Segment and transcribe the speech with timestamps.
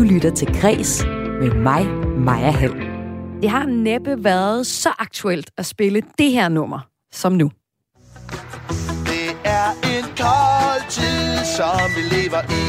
[0.00, 1.04] Du lytter til Græs
[1.40, 1.86] med mig,
[2.18, 2.74] Maja Hall.
[3.42, 6.80] Det har næppe været så aktuelt at spille det her nummer
[7.12, 7.50] som nu.
[9.06, 12.64] Det er en kold tid, som vi lever i.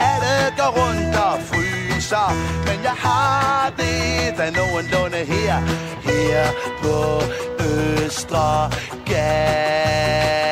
[0.00, 2.28] Alle går rundt og fryser,
[2.66, 5.56] men jeg har det da nogenlunde her,
[6.08, 6.46] her
[6.82, 6.96] på
[8.04, 8.70] Østre
[9.06, 10.45] Gasværk.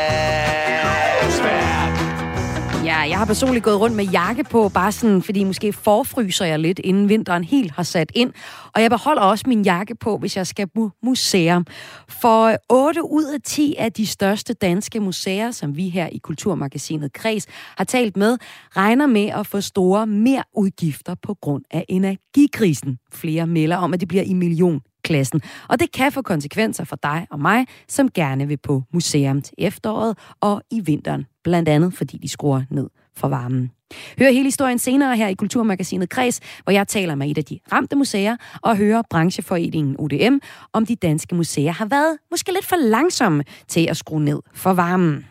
[3.15, 6.79] Jeg har personligt gået rundt med jakke på, bare sådan, fordi måske forfryser jeg lidt,
[6.79, 8.33] inden vinteren helt har sat ind.
[8.75, 11.67] Og jeg beholder også min jakke på, hvis jeg skal på museum.
[12.09, 16.19] For øh, 8 ud af 10 af de største danske museer, som vi her i
[16.19, 17.47] Kulturmagasinet Kreds
[17.79, 18.39] har talt med,
[18.77, 22.99] regner med at få store mere udgifter på grund af energikrisen.
[23.13, 25.41] Flere melder om, at det bliver i million klassen.
[25.69, 29.55] Og det kan få konsekvenser for dig og mig, som gerne vil på museum til
[29.59, 31.27] efteråret og i vinteren.
[31.45, 33.71] Blandt andet, fordi de skruer ned for varmen.
[34.19, 37.59] Hør hele historien senere her i Kulturmagasinet Kreds, hvor jeg taler med et af de
[37.73, 40.39] ramte museer og hører brancheforeningen ODM,
[40.73, 44.73] om de danske museer har været måske lidt for langsomme til at skrue ned for
[44.73, 45.27] varmen.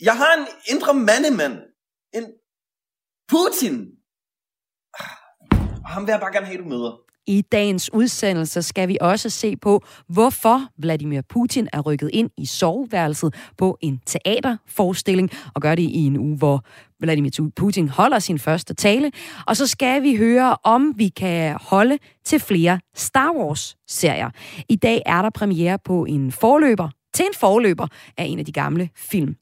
[0.00, 1.58] Jeg har en indre mandemand.
[2.14, 2.24] En
[3.28, 3.86] Putin.
[5.00, 7.03] Ah, ham vil jeg bare gerne have, du møder.
[7.26, 12.46] I dagens udsendelse skal vi også se på, hvorfor Vladimir Putin er rykket ind i
[12.46, 16.64] soveværelset på en teaterforestilling, og gør det i en uge, hvor
[17.00, 19.12] Vladimir Putin holder sin første tale.
[19.46, 24.30] Og så skal vi høre, om vi kan holde til flere Star Wars-serier.
[24.68, 28.52] I dag er der premiere på en forløber til en forløber af en af de
[28.52, 29.36] gamle film.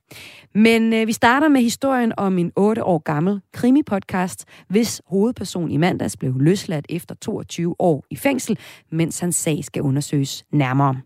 [0.54, 5.76] Men øh, vi starter med historien om en 8 år gammel krimipodcast, hvis hovedperson i
[5.76, 8.58] mandags blev løsladt efter 22 år i fængsel,
[8.90, 10.96] mens hans sag skal undersøges nærmere.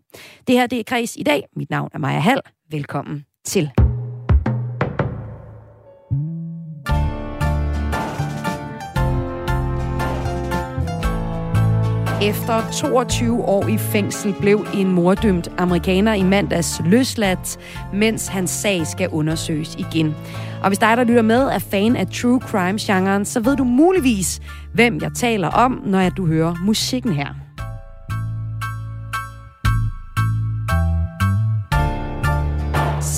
[0.47, 1.43] Det her det er Kreds i dag.
[1.57, 2.41] Mit navn er Maja Hall.
[2.71, 3.86] Velkommen til.
[12.27, 17.59] Efter 22 år i fængsel blev en mordømt amerikaner i mandags løsladt,
[17.93, 20.15] mens hans sag skal undersøges igen.
[20.63, 24.41] Og hvis dig, der lytter med, er fan af true crime-genren, så ved du muligvis,
[24.75, 27.46] hvem jeg taler om, når jeg, du hører musikken her.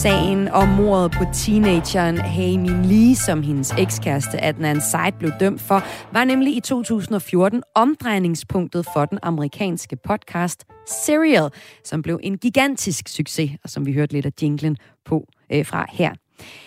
[0.03, 5.83] Sagen om mordet på teenageren Hamin Lee, som hendes ekskæreste Adnan Said blev dømt for,
[6.13, 11.51] var nemlig i 2014 omdrejningspunktet for den amerikanske podcast Serial,
[11.85, 15.87] som blev en gigantisk succes, og som vi hørte lidt af jinglen på øh, fra
[15.93, 16.13] her.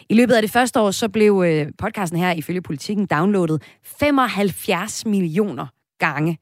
[0.09, 5.06] I løbet af det første år, så blev øh, podcasten her ifølge politikken downloadet 75
[5.06, 5.68] millioner
[6.00, 6.38] gange.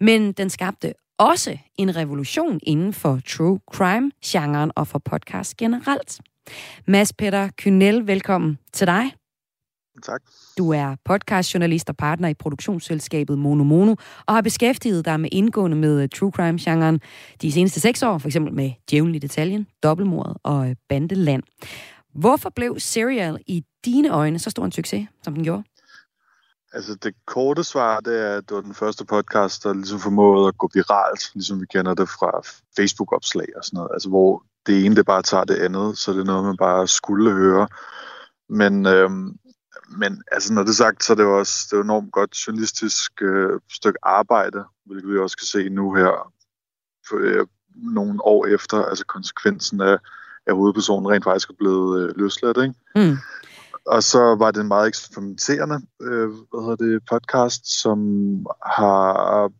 [0.00, 6.20] Men den skabte også en revolution inden for true crime-genren og for podcast generelt.
[6.86, 9.14] Mads Peter Kynel, velkommen til dig.
[10.02, 10.22] Tak.
[10.58, 13.94] Du er podcastjournalist og partner i produktionsselskabet Mono Mono,
[14.26, 17.00] og har beskæftiget dig med indgående med true crime-genren
[17.42, 21.42] de seneste seks år, for eksempel med Djævlen i detaljen, Dobbeltmordet og Bandeland.
[22.14, 25.62] Hvorfor blev Serial i dine øjne så stor en succes, som den gjorde?
[26.72, 30.48] Altså det korte svar, det er, at det var den første podcast, der ligesom formåede
[30.48, 32.42] at gå viralt, ligesom vi kender det fra
[32.76, 33.90] Facebook-opslag og sådan noget.
[33.92, 36.88] Altså hvor det ene, det bare tager det andet, så det er noget, man bare
[36.88, 37.68] skulle høre.
[38.48, 39.38] Men, øhm,
[39.88, 42.46] men altså når det er sagt, så er det jo også det er enormt godt
[42.46, 46.32] journalistisk øh, stykke arbejde, hvilket vi også kan se nu her
[47.08, 49.98] for, øh, nogle år efter, altså konsekvensen af,
[50.46, 52.56] at hovedpersonen rent faktisk er blevet øh, løsladt.
[52.56, 52.74] Ikke?
[52.96, 53.16] Mm.
[53.86, 57.98] Og så var det en meget eksperimenterende øh, hvad hedder det, podcast, som
[58.66, 59.50] har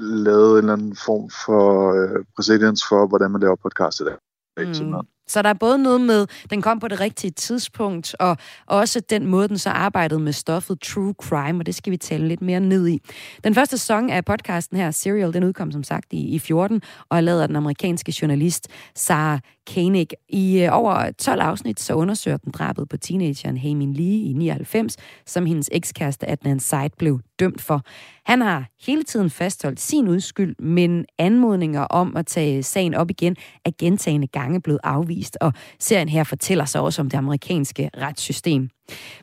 [0.00, 4.16] lavet en eller anden form for øh, præcedens for, hvordan man laver podcast i dag.
[4.56, 5.06] Mm.
[5.26, 9.26] Så der er både noget med, den kom på det rigtige tidspunkt, og også den
[9.26, 12.60] måde, den så arbejdede med stoffet True Crime, og det skal vi tale lidt mere
[12.60, 13.00] ned i.
[13.44, 17.16] Den første sæson af podcasten her, Serial, den udkom som sagt i, i 14, og
[17.16, 19.40] er lavet af den amerikanske journalist Sarah
[19.74, 20.08] Koenig.
[20.28, 24.96] I øh, over 12 afsnit, så undersøger den drabet på teenageren Hamin Lee i 99,
[25.26, 27.82] som hendes ekskæreste Adnan Said blev dømt for.
[28.26, 33.36] Han har hele tiden fastholdt sin udskyld, men anmodninger om at tage sagen op igen
[33.64, 38.68] er gentagende gange blevet afvist, og serien her fortæller sig også om det amerikanske retssystem.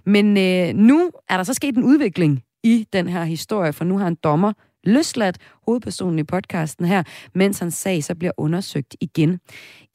[0.05, 3.97] Men øh, nu er der så sket en udvikling i den her historie, for nu
[3.97, 7.03] har en dommer løsladt hovedpersonen i podcasten her,
[7.35, 9.39] mens hans sag så bliver undersøgt igen.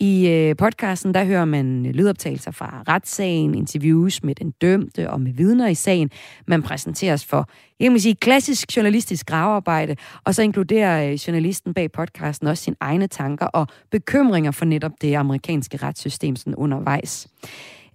[0.01, 5.33] I øh, podcasten, der hører man lydoptagelser fra retssagen, interviews med den dømte og med
[5.33, 6.11] vidner i sagen.
[6.47, 7.49] Man præsenteres for,
[7.81, 12.77] jeg må sige, klassisk journalistisk gravearbejde, og så inkluderer øh, journalisten bag podcasten også sine
[12.81, 17.29] egne tanker og bekymringer for netop det amerikanske retssystem sådan undervejs.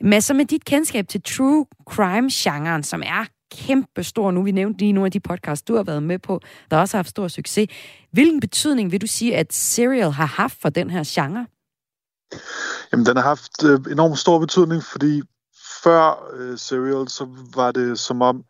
[0.01, 4.43] Men så med dit kendskab til true crime-genren, som er kæmpe stor nu.
[4.43, 6.39] Vi nævnte lige nogle af de podcasts, du har været med på,
[6.71, 7.69] der også har haft stor succes.
[8.11, 11.47] Hvilken betydning vil du sige, at Serial har haft for den her genre?
[12.91, 15.21] Jamen, den har haft øh, enormt stor betydning, fordi
[15.83, 18.43] før øh, Serial, så var det som om,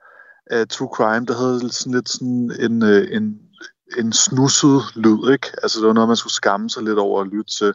[0.47, 3.39] at True Crime, der havde sådan lidt sådan en, øh, en,
[3.97, 5.47] en snusset lyd, ikke?
[5.63, 7.73] Altså, det var noget, man skulle skamme sig lidt over at lytte til.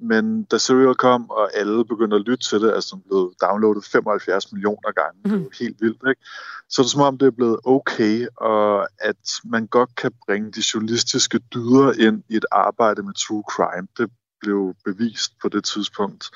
[0.00, 3.84] Men da Serial kom, og alle begyndte at lytte til det, altså den blev downloadet
[3.84, 5.30] 75 millioner gange, mm.
[5.30, 6.22] det var helt vildt, ikke?
[6.68, 10.52] Så er det som om, det er blevet okay, og at man godt kan bringe
[10.52, 13.88] de journalistiske dyder ind i et arbejde med true crime.
[13.98, 14.10] Det
[14.40, 16.30] blev bevist på det tidspunkt.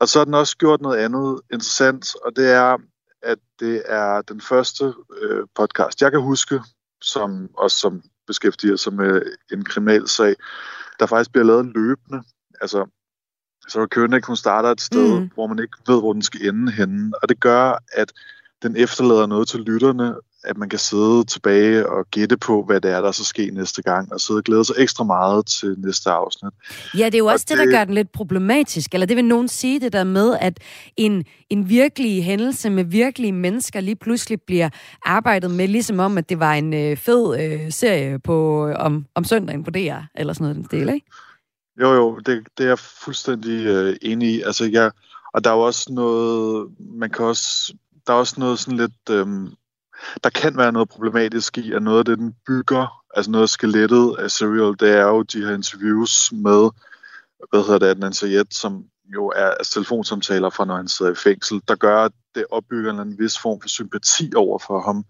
[0.00, 2.76] Og så har den også gjort noget andet interessant, og det er,
[3.22, 6.60] at det er den første øh, podcast, jeg kan huske,
[7.02, 10.34] som også som beskæftiger sig med en kriminalsag,
[11.00, 12.22] der faktisk bliver lavet løbende.
[12.62, 12.86] Altså,
[13.68, 15.30] så Koenig, hun starter et sted, mm.
[15.34, 17.12] hvor man ikke ved, hvor den skal ende henne.
[17.22, 18.12] Og det gør, at
[18.62, 20.14] den efterlader noget til lytterne,
[20.44, 23.82] at man kan sidde tilbage og gætte på, hvad det er, der så sker næste
[23.82, 26.52] gang, og sidde og glæde sig ekstra meget til næste afsnit.
[26.98, 29.24] Ja, det er jo også det, det, der gør den lidt problematisk, eller det vil
[29.24, 30.60] nogen sige det der med, at
[30.96, 34.68] en, en virkelig hændelse med virkelige mennesker lige pludselig bliver
[35.04, 39.24] arbejdet med, ligesom om, at det var en øh, fed øh, serie på, om, om
[39.24, 41.06] søndagen på DR, eller sådan noget den stil, ikke?
[41.80, 44.42] Jo, jo, det, det er jeg fuldstændig øh, enig i.
[44.42, 44.90] Altså, jeg,
[45.34, 47.74] og der er jo også noget, man kan også,
[48.06, 49.48] der er også noget sådan lidt, øhm,
[50.24, 53.48] der kan være noget problematisk i, at noget af det, den bygger, altså noget af
[53.48, 56.70] skelettet af Serial, det er jo de her interviews med,
[57.50, 58.84] hvad hedder det, Adnan Sayed, som
[59.14, 63.02] jo er altså telefonsamtaler fra, når han sidder i fængsel, der gør, at det opbygger
[63.02, 65.04] en vis form for sympati over for ham,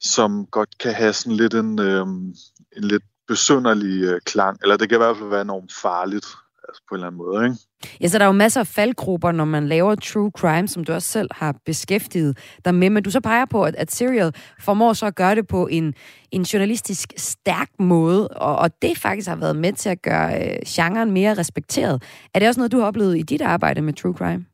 [0.00, 2.34] som godt kan have sådan lidt en, øhm,
[2.76, 6.26] en lidt besønderlig øh, klang, eller det kan i hvert fald være enormt farligt
[6.68, 7.44] altså på en eller anden måde.
[7.44, 7.56] Ikke?
[8.00, 10.92] Ja, så der er jo masser af faldgrupper, når man laver true crime, som du
[10.92, 14.92] også selv har beskæftiget dig med, men du så peger på, at, at Serial formår
[14.92, 15.94] så at gøre det på en,
[16.30, 20.58] en journalistisk stærk måde, og, og det faktisk har været med til at gøre øh,
[20.66, 22.02] genren mere respekteret.
[22.34, 24.44] Er det også noget, du har oplevet i dit arbejde med true crime?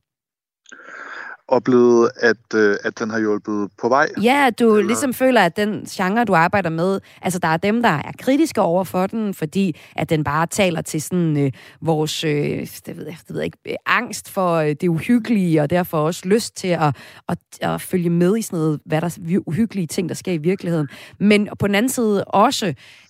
[1.49, 4.09] Oplevet, at, øh, at den har hjulpet på vej.
[4.23, 4.87] Ja, du Eller...
[4.87, 8.61] ligesom føler, at den genre, du arbejder med, altså der er dem, der er kritiske
[8.61, 13.07] over for den, fordi at den bare taler til sådan øh, vores, øh, det ved
[13.07, 16.57] jeg, det ved jeg ikke, øh, angst for øh, det uhyggelige, og derfor også lyst
[16.57, 16.97] til at,
[17.29, 20.37] at, at følge med i sådan noget, hvad der er uhyggelige ting, der sker i
[20.37, 20.89] virkeligheden.
[21.19, 22.67] Men på den anden side også,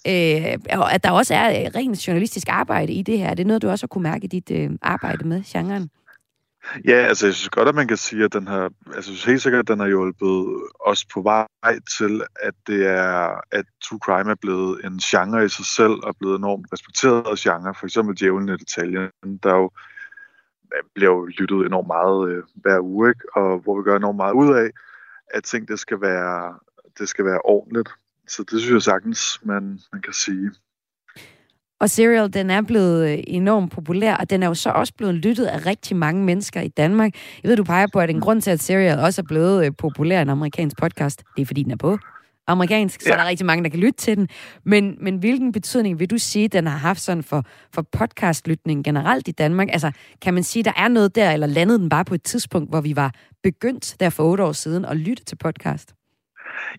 [0.06, 0.56] øh,
[0.90, 3.34] at der også er rent journalistisk arbejde i det her.
[3.34, 5.90] Det er noget, du også har kunne mærke i dit øh, arbejde med genren.
[6.84, 9.24] Ja, altså jeg synes godt, at man kan sige, at den har, altså jeg synes
[9.24, 13.98] helt sikkert, at den har hjulpet os på vej til, at det er, at true
[14.04, 17.74] crime er blevet en genre i sig selv, og blevet enormt respekteret genre.
[17.74, 19.70] For eksempel Djævlen i detaljen, der jo
[20.94, 23.36] bliver jo lyttet enormt meget øh, hver uge, ikke?
[23.36, 24.70] og hvor vi gør enormt meget ud af,
[25.34, 26.58] at ting, det skal være,
[26.98, 27.88] det skal være ordentligt.
[28.26, 30.50] Så det synes jeg sagtens, man, man kan sige.
[31.80, 35.14] Og Serial, den er blevet øh, enormt populær, og den er jo så også blevet
[35.14, 37.14] lyttet af rigtig mange mennesker i Danmark.
[37.42, 39.72] Jeg ved, du peger på, at en grund til, at Serial også er blevet øh,
[39.78, 41.98] populær en amerikansk podcast, det er fordi, den er på
[42.48, 43.14] amerikansk, så ja.
[43.14, 44.28] der er rigtig mange, der kan lytte til den.
[44.64, 47.44] Men, men hvilken betydning vil du sige, den har haft sådan for,
[47.74, 49.68] for podcastlytning generelt i Danmark?
[49.72, 49.90] Altså,
[50.22, 52.80] kan man sige, der er noget der, eller landede den bare på et tidspunkt, hvor
[52.80, 55.97] vi var begyndt der for otte år siden at lytte til podcast?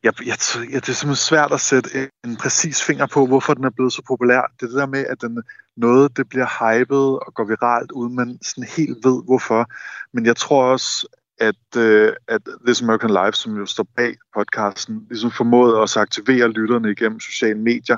[0.04, 0.38] Jeg, jeg,
[0.72, 3.94] jeg, det er simpelthen svært at sætte en præcis finger på, hvorfor den er blevet
[3.94, 4.42] så populær.
[4.60, 5.44] Det er det der med, at den,
[5.78, 9.66] noget det bliver hypet og går viralt, uden man sådan helt ved, hvorfor.
[10.14, 11.08] Men jeg tror også,
[11.40, 16.04] at, øh, at This American Life, som jo står bag podcasten, ligesom formåede også at
[16.04, 17.98] aktivere lytterne igennem sociale medier,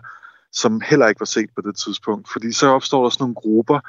[0.51, 2.29] som heller ikke var set på det tidspunkt.
[2.31, 3.79] Fordi så opstår der sådan nogle grupper,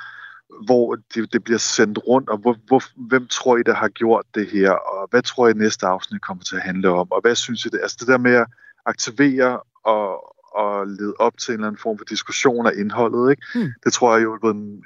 [0.65, 4.25] hvor det, det bliver sendt rundt, og hvor, hvor, hvem tror I, der har gjort
[4.35, 7.35] det her, og hvad tror I, næste afsnit kommer til at handle om, og hvad
[7.35, 7.81] synes I det?
[7.83, 8.47] Altså det der med at
[8.87, 10.07] aktivere og,
[10.55, 13.43] og lede op til en eller anden form for diskussion af indholdet, ikke?
[13.55, 13.73] Mm.
[13.85, 14.39] det tror jeg er jo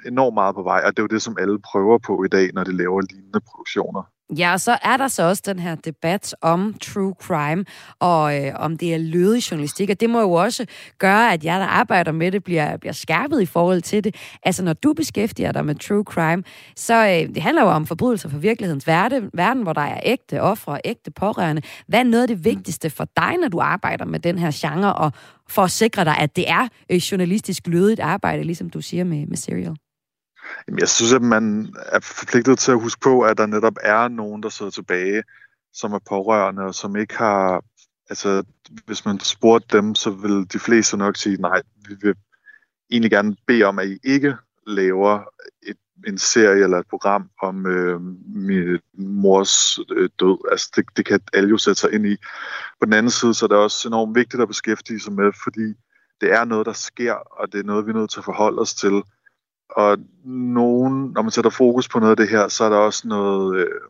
[0.07, 2.49] enormt meget på vej, og det er jo det, som alle prøver på i dag,
[2.53, 4.03] når de laver lignende produktioner.
[4.35, 7.65] Ja, og så er der så også den her debat om true crime,
[7.99, 10.65] og øh, om det er lødig journalistik, og det må jo også
[10.97, 14.15] gøre, at jeg, der arbejder med det, bliver, bliver skærpet i forhold til det.
[14.43, 16.43] Altså, når du beskæftiger dig med true crime,
[16.75, 20.41] så øh, det handler jo om forbrydelser for virkelighedens verden, verden, hvor der er ægte
[20.41, 21.61] ofre og ægte pårørende.
[21.87, 24.93] Hvad er noget af det vigtigste for dig, når du arbejder med den her genre,
[24.93, 25.11] og
[25.49, 29.25] for at sikre dig, at det er øh, journalistisk lødigt arbejde, ligesom du siger med,
[29.25, 29.75] med Serial?
[30.67, 34.07] Jamen, jeg synes, at man er forpligtet til at huske på, at der netop er
[34.07, 35.23] nogen, der sidder tilbage,
[35.73, 37.63] som er pårørende, og som ikke har...
[38.09, 38.43] Altså,
[38.85, 42.15] hvis man spurgte dem, så vil de fleste nok sige, nej, vi vil
[42.91, 44.35] egentlig gerne bede om, at I ikke
[44.67, 45.23] laver
[45.63, 45.77] et
[46.07, 50.49] en serie eller et program om øh, min mors øh, død.
[50.51, 52.15] Altså, det, det kan alle jo sætte sig ind i.
[52.79, 55.73] På den anden side, så er det også enormt vigtigt at beskæftige sig med, fordi
[56.21, 58.61] det er noget, der sker, og det er noget, vi er nødt til at forholde
[58.61, 59.01] os til.
[59.69, 63.07] Og nogen, når man sætter fokus på noget af det her, så er der også
[63.07, 63.81] noget, øh,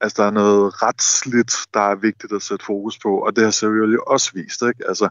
[0.00, 3.50] altså der er noget retsligt, der er vigtigt at sætte fokus på, og det har
[3.50, 4.88] Serial jo også vist, ikke?
[4.88, 5.08] Altså,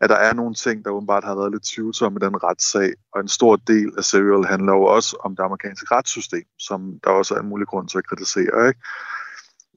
[0.00, 3.20] at der er nogle ting, der åbenbart har været lidt tvivlsomme i den retssag, og
[3.20, 7.34] en stor del af Serial handler jo også om det amerikanske retssystem, som der også
[7.34, 8.80] er en mulig grund til at kritisere, ikke?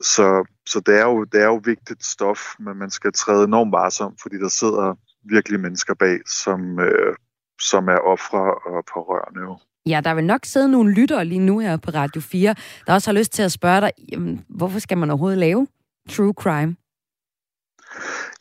[0.02, 3.72] Så, så det, er jo, det er jo vigtigt stof, men man skal træde enormt
[3.72, 7.16] varsomt, fordi der sidder virkelig mennesker bag, som, øh,
[7.62, 9.58] som er ofre og pårørende jo.
[9.88, 12.56] Ja, der vil nok sidde nogle lyttere lige nu her på Radio 4,
[12.88, 15.68] der også har lyst til at spørge dig, jamen, hvorfor skal man overhovedet lave
[16.10, 16.76] true crime?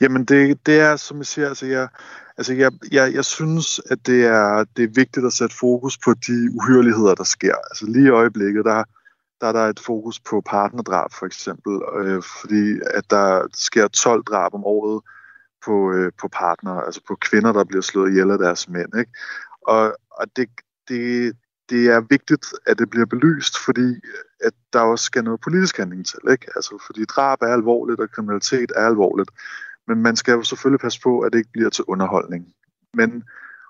[0.01, 1.89] Jamen, det, det er, som jeg siger, altså jeg,
[2.39, 6.15] altså jeg, jeg, jeg synes, at det er, det er vigtigt at sætte fokus på
[6.15, 7.55] de uhyreligheder, der sker.
[7.71, 8.85] Altså lige i øjeblikket, der,
[9.41, 14.25] der er der et fokus på partnerdrab, for eksempel, øh, fordi at der sker 12
[14.25, 15.03] drab om året
[15.65, 18.99] på, øh, på partner, altså på kvinder, der bliver slået ihjel af deres mænd.
[18.99, 19.13] Ikke?
[19.67, 20.49] Og, og det,
[20.89, 21.37] det,
[21.71, 24.01] det er vigtigt, at det bliver belyst, fordi
[24.45, 26.19] at der også skal noget politisk handling til.
[26.31, 26.47] Ikke?
[26.57, 29.31] Altså, fordi drab er alvorligt, og kriminalitet er alvorligt.
[29.89, 32.47] Men man skal jo selvfølgelig passe på, at det ikke bliver til underholdning.
[32.95, 33.25] Men,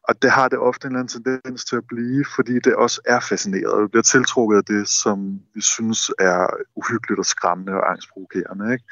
[0.08, 3.00] og det har det ofte en eller anden tendens til at blive, fordi det også
[3.04, 7.72] er fascineret, og vi bliver tiltrukket af det, som vi synes er uhyggeligt og skræmmende
[7.72, 8.72] og angstprovokerende.
[8.72, 8.84] Ikke?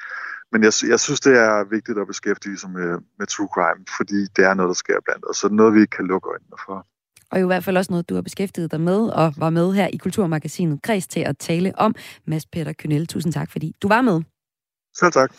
[0.53, 4.21] Men jeg, jeg synes, det er vigtigt at beskæftige sig med, med true crime, fordi
[4.37, 6.87] det er noget, der sker blandt os, så noget, vi ikke kan lukke øjnene for.
[7.33, 9.89] Og i hvert fald også noget, du har beskæftiget dig med, og var med her
[9.93, 11.95] i Kulturmagasinet Kreds til at tale om.
[12.27, 14.21] Mads Peter Kynel, tusind tak, fordi du var med.
[14.99, 15.33] Selv tak.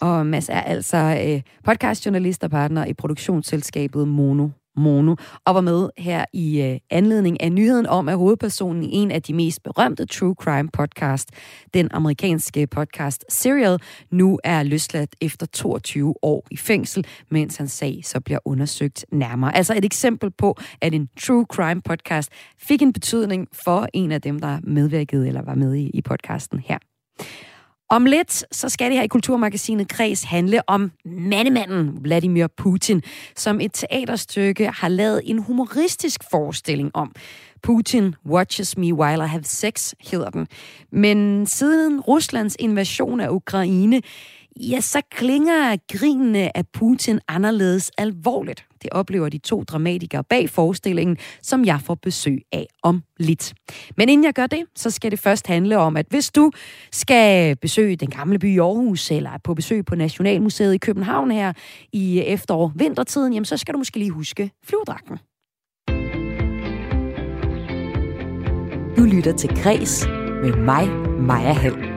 [0.00, 5.14] Og Mads er altså øh, podcastjournalist og partner i produktionsselskabet Mono Mono,
[5.44, 9.22] og var med her i øh, anledning af nyheden om, at hovedpersonen i en af
[9.22, 11.30] de mest berømte true crime podcast,
[11.74, 13.78] den amerikanske podcast Serial,
[14.10, 19.56] nu er løsladt efter 22 år i fængsel, mens hans sag så bliver undersøgt nærmere.
[19.56, 24.22] Altså et eksempel på, at en true crime podcast fik en betydning for en af
[24.22, 26.78] dem, der medvirkede eller var med i, i podcasten her.
[27.90, 33.02] Om lidt, så skal det her i Kulturmagasinet Kreds handle om mandemanden Vladimir Putin,
[33.36, 37.12] som et teaterstykke har lavet en humoristisk forestilling om.
[37.62, 40.46] Putin Watches Me While I Have Sex hedder den.
[40.92, 44.02] Men siden Ruslands invasion af Ukraine,
[44.60, 48.64] ja, så klinger grinene af Putin anderledes alvorligt.
[48.82, 53.54] Det oplever de to dramatikere bag forestillingen, som jeg får besøg af om lidt.
[53.96, 56.50] Men inden jeg gør det, så skal det først handle om, at hvis du
[56.92, 61.52] skal besøge den gamle by i Aarhus, eller på besøg på Nationalmuseet i København her
[61.92, 65.18] i efterår vintertiden, jamen så skal du måske lige huske flyverdragten.
[68.96, 70.06] Du lytter til Græs
[70.42, 70.88] med mig,
[71.20, 71.95] Maja Hall.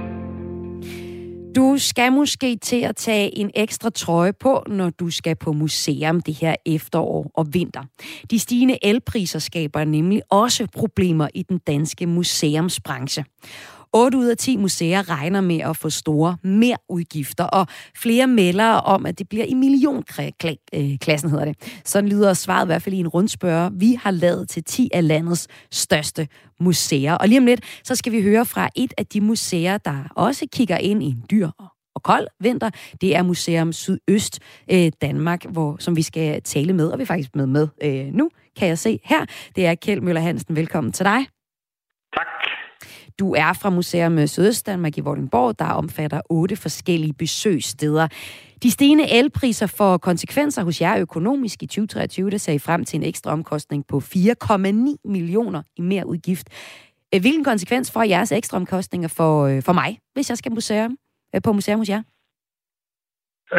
[1.56, 6.22] Du skal måske til at tage en ekstra trøje på, når du skal på museum
[6.22, 7.84] det her efterår og vinter.
[8.32, 13.26] De stigende elpriser skaber nemlig også problemer i den danske museumsbranche.
[13.94, 18.66] 8 ud af 10 museer regner med at få store mere udgifter, og flere melder
[18.66, 21.82] om, at det bliver i millionklassen, øh, hedder det.
[21.86, 25.08] Sådan lyder svaret i hvert fald i en rundspørge, vi har lavet til 10 af
[25.08, 26.28] landets største
[26.60, 27.14] museer.
[27.14, 30.46] Og lige om lidt, så skal vi høre fra et af de museer, der også
[30.54, 31.50] kigger ind i en dyr
[31.96, 32.70] og kold vinter.
[33.02, 34.40] Det er Museum Sydøst
[34.72, 38.06] øh, Danmark, hvor, som vi skal tale med, og vi er faktisk med med øh,
[38.14, 39.26] nu, kan jeg se her.
[39.56, 40.56] Det er Kjeld Møller Hansen.
[40.56, 41.39] Velkommen til dig.
[43.20, 48.08] Du er fra Museum Sydøstdanmark i Vordingborg, der omfatter otte forskellige besøgssteder.
[48.64, 53.04] De stigende elpriser får konsekvenser hos jer økonomisk i 2023, der sagde frem til en
[53.04, 56.48] ekstra omkostning på 4,9 millioner i mere udgift.
[57.14, 60.98] Øh, hvilken konsekvens får jeres ekstra omkostninger for, øh, for mig, hvis jeg skal museum,
[61.36, 62.02] øh, på museum hos jer?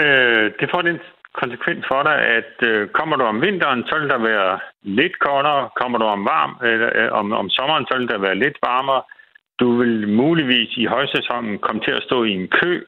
[0.01, 0.99] Øh, det får den
[1.43, 5.71] konsekvens for dig, at øh, kommer du om vinteren, så vil der være lidt koldere.
[5.81, 9.03] Kommer du om varm, øh, om, om sommeren, så vil der være lidt varmere.
[9.61, 12.85] Du vil muligvis i højsæsonen komme til at stå i en kø.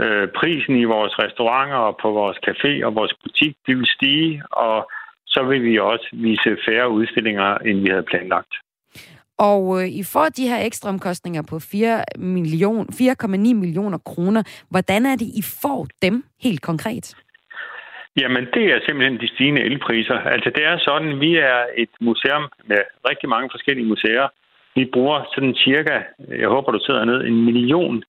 [0.00, 4.42] Øh, prisen i vores restauranter og på vores café og vores butik, det vil stige,
[4.50, 4.90] og
[5.26, 8.54] så vil vi også vise færre udstillinger, end vi havde planlagt.
[9.38, 14.42] Og øh, I får de her ekstra omkostninger på 4 million, 4,9 millioner kroner.
[14.70, 17.16] Hvordan er det, I får dem helt konkret?
[18.20, 20.18] Jamen, det er simpelthen de stigende elpriser.
[20.34, 24.28] Altså, det er sådan, vi er et museum med rigtig mange forskellige museer,
[24.74, 25.96] vi bruger sådan cirka,
[26.28, 28.04] jeg håber du sidder ned, en million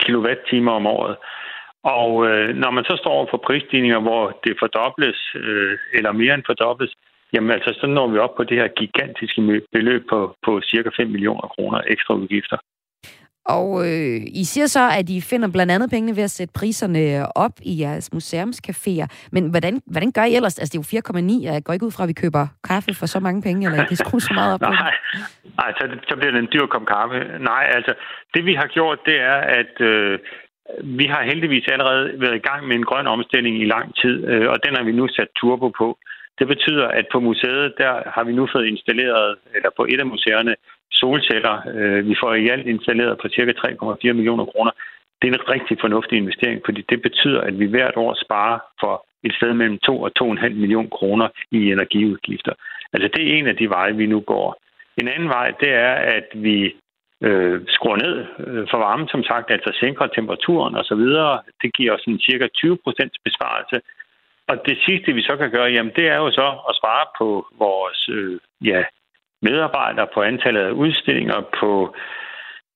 [0.00, 1.16] kilowatt-timer om året.
[1.82, 6.34] Og øh, når man så står over for prisstigninger, hvor det fordobles, øh, eller mere
[6.34, 6.92] end fordobles,
[7.32, 11.08] jamen altså, så når vi op på det her gigantiske beløb på, på cirka 5
[11.10, 12.58] millioner kroner ekstra udgifter.
[13.48, 17.02] Og øh, I siger så, at I finder blandt andet pengene ved at sætte priserne
[17.44, 19.06] op i jeres museumscaféer.
[19.32, 20.58] Men hvordan, hvordan gør I ellers?
[20.58, 21.44] Altså, det er jo 4,9.
[21.44, 23.88] Jeg går ikke ud fra, at vi køber kaffe for så mange penge, eller det
[23.88, 24.60] kan skrue så meget op.
[24.82, 24.94] nej,
[25.60, 27.18] nej så, så bliver det en dyr kom kaffe.
[27.50, 27.92] Nej, altså,
[28.34, 30.18] det vi har gjort, det er, at øh,
[31.00, 34.48] vi har heldigvis allerede været i gang med en grøn omstilling i lang tid, øh,
[34.52, 35.98] og den har vi nu sat turbo på.
[36.38, 40.06] Det betyder, at på museet, der har vi nu fået installeret, eller på et af
[40.06, 40.54] museerne,
[40.92, 41.56] solceller.
[41.74, 44.70] Øh, vi får i alt installeret på cirka 3,4 millioner kroner.
[45.22, 49.06] Det er en rigtig fornuftig investering, fordi det betyder, at vi hvert år sparer for
[49.24, 52.52] et sted mellem 2 og 2,5 millioner kroner i energiudgifter.
[52.92, 54.62] Altså det er en af de veje, vi nu går.
[55.00, 56.74] En anden vej, det er, at vi
[57.22, 58.16] øh, skruer ned
[58.46, 61.04] øh, for varmen, som sagt, altså sænker temperaturen osv.
[61.62, 63.80] Det giver os en cirka 20 procents besparelse.
[64.48, 67.46] Og det sidste, vi så kan gøre, jamen, det er jo så at spare på
[67.58, 68.82] vores øh, ja,
[69.42, 71.94] medarbejdere, på antallet af udstillinger, på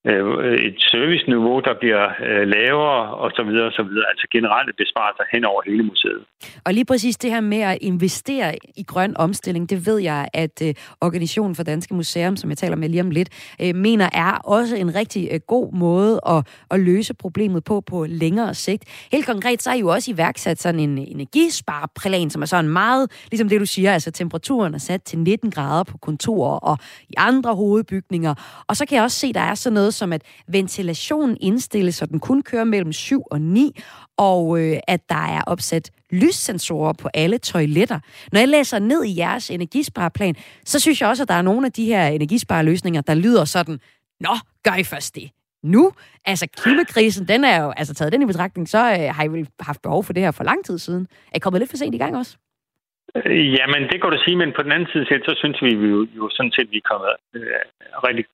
[0.06, 4.06] Øh, et serviceniveau, der bliver øh, lavere og så videre, og så videre.
[4.08, 6.22] Altså generelle besparelser hen over hele museet.
[6.64, 10.62] Og lige præcis det her med at investere i grøn omstilling, det ved jeg, at
[10.62, 14.76] øh, Organisationen for Danske Museum, som jeg taler med lige om lidt, mener er også
[14.76, 19.08] en rigtig god måde at, at løse problemet på på længere sigt.
[19.12, 23.10] Helt konkret, så er I jo også iværksat sådan en energispareplan, som er sådan meget,
[23.30, 26.78] ligesom det du siger, altså temperaturen er sat til 19 grader på kontorer og
[27.08, 28.34] i andre hovedbygninger.
[28.68, 32.06] Og så kan jeg også se, der er sådan noget som, at ventilationen indstilles, så
[32.06, 33.80] den kun kører mellem 7 og 9,
[34.16, 38.00] og øh, at der er opsat lyssensorer på alle toiletter.
[38.32, 41.66] Når jeg læser ned i jeres energispareplan, så synes jeg også, at der er nogle
[41.66, 43.80] af de her energispareløsninger, der lyder sådan,
[44.20, 45.30] Nå, gør I først det?
[45.62, 45.92] Nu?
[46.24, 49.48] Altså, klimakrisen, den er jo, altså taget den i betragtning, så øh, har I vel
[49.60, 51.08] haft behov for det her for lang tid siden.
[51.32, 52.36] Er I kommet lidt for sent i gang også?
[53.16, 55.70] Øh, Jamen, det går du sige, men på den anden side set, så synes vi
[55.92, 57.60] jo, jo sådan set, vi er kommet øh,
[58.08, 58.24] rigtig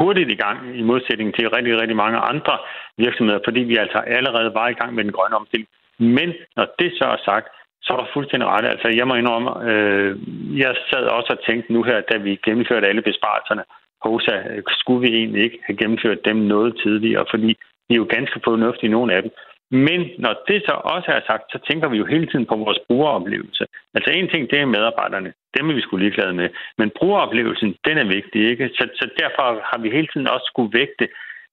[0.00, 2.58] hurtigt i gang i modsætning til rigtig, rigtig mange andre
[2.98, 5.68] virksomheder, fordi vi altså allerede var i gang med den grønne omstilling.
[5.98, 7.48] Men når det så er sagt,
[7.82, 8.64] så er der fuldstændig ret.
[8.64, 10.10] Altså, jeg må indrømme, øh,
[10.58, 13.64] jeg sad også og tænkte nu her, da vi gennemførte alle besparelserne,
[14.04, 17.48] HOSA, øh, skulle vi egentlig ikke have gennemført dem noget tidligere, fordi
[17.86, 19.30] de er jo ganske fornuftige, nogle af dem.
[19.70, 22.78] Men når det så også er sagt, så tænker vi jo hele tiden på vores
[22.86, 23.64] brugeroplevelse.
[23.94, 25.32] Altså en ting, det er medarbejderne.
[25.56, 26.48] Dem er vi skulle ligeglade med.
[26.78, 28.68] Men brugeroplevelsen, den er vigtig, ikke?
[28.78, 31.08] Så, så derfor har vi hele tiden også skulle vægte,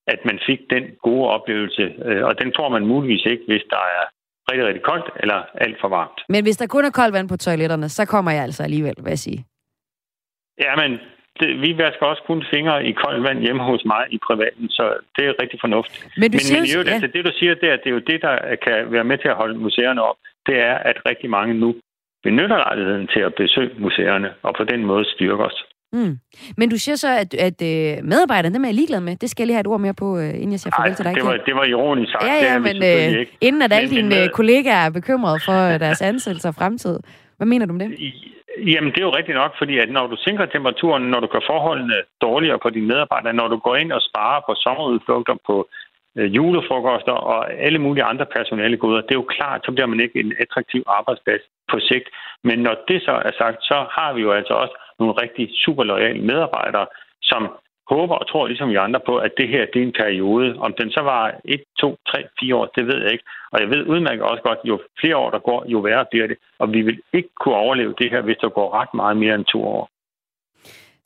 [0.08, 1.84] at man fik den gode oplevelse.
[2.06, 4.04] Øh, og den får man muligvis ikke, hvis der er
[4.50, 6.20] rigtig, rigtig koldt eller alt for varmt.
[6.30, 9.12] Men hvis der kun er koldt vand på toiletterne, så kommer jeg altså alligevel, hvad
[9.12, 9.46] jeg sige.
[10.66, 10.92] Ja, men
[11.40, 14.84] det, vi vasker også kun fingre i koldt vand hjemme hos mig i privaten, så
[15.16, 16.04] det er rigtig fornuftigt.
[16.18, 16.94] Men, du men, siger, men jo, ja.
[16.94, 19.28] altså, det du siger, det er, det er jo det, der kan være med til
[19.28, 20.20] at holde museerne op.
[20.48, 21.76] Det er, at rigtig mange nu
[22.24, 25.66] benytter lejligheden til at besøge museerne, og på den måde styrker os.
[25.94, 26.18] Mm.
[26.58, 29.16] Men du siger så, at, at øh, medarbejderne, dem er jeg ligeglad med.
[29.16, 31.06] Det skal jeg lige have et ord mere på, øh, inden jeg siger farvel til
[31.06, 31.16] dig.
[31.16, 32.24] det var, det var ironisk sagt.
[32.24, 35.60] Ja, ja, men øh, inden at alle men, dine men, øh, kollegaer er bekymrede for
[35.86, 37.00] deres ansættelse og fremtid.
[37.38, 37.90] Hvad mener du om det?
[38.74, 41.44] Jamen, det er jo rigtigt nok, fordi at når du sænker temperaturen, når du gør
[41.52, 45.81] forholdene dårligere på dine medarbejdere, når du går ind og sparer på sommerudflugter, på øh,
[46.18, 50.00] Øh, julefrokoster og alle mulige andre personale goder, det er jo klart, så bliver man
[50.00, 52.08] ikke en attraktiv arbejdsplads på sigt.
[52.44, 55.84] Men når det så er sagt, så har vi jo altså også nogle rigtig super
[55.84, 56.88] lojale medarbejdere,
[57.22, 57.42] som
[57.94, 60.48] håber og tror ligesom vi andre på, at det her det er en periode.
[60.66, 63.26] Om den så var 1, 2, 3, 4 år, det ved jeg ikke.
[63.52, 66.38] Og jeg ved udmærket også godt, jo flere år der går, jo værre bliver det.
[66.60, 69.46] Og vi vil ikke kunne overleve det her, hvis der går ret meget mere end
[69.46, 69.91] to år.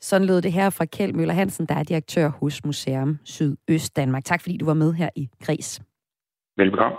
[0.01, 4.25] Sådan lød det her fra Kjeld Møller Hansen, der er direktør hos Museum Sydøst Danmark.
[4.25, 5.81] Tak fordi du var med her i Græs.
[6.57, 6.97] Velbekomme.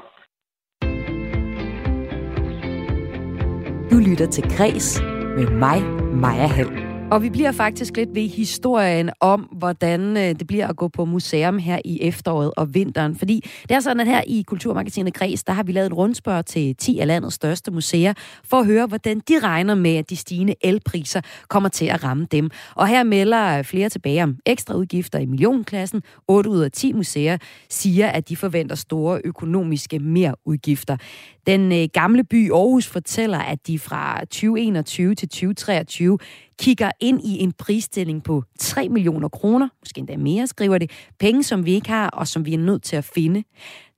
[3.90, 5.00] Du lytter til Græs
[5.36, 5.82] med mig,
[6.14, 6.85] Maja Hall.
[7.10, 11.04] Og vi bliver faktisk lidt ved historien om, hvordan øh, det bliver at gå på
[11.04, 13.16] museum her i efteråret og vinteren.
[13.16, 16.46] Fordi det er sådan, at her i Kulturmagasinet Græs, der har vi lavet en rundspørg
[16.46, 18.14] til 10 af landets største museer,
[18.44, 22.26] for at høre, hvordan de regner med, at de stigende elpriser kommer til at ramme
[22.30, 22.50] dem.
[22.74, 26.02] Og her melder flere tilbage om ekstra udgifter i millionklassen.
[26.28, 27.38] 8 ud af 10 museer
[27.70, 30.96] siger, at de forventer store økonomiske merudgifter.
[31.46, 36.18] Den øh, gamle by Aarhus fortæller, at de fra 2021 til 2023
[36.58, 41.42] kigger ind i en prisstilling på 3 millioner kroner, måske endda mere, skriver det, penge,
[41.42, 43.44] som vi ikke har, og som vi er nødt til at finde.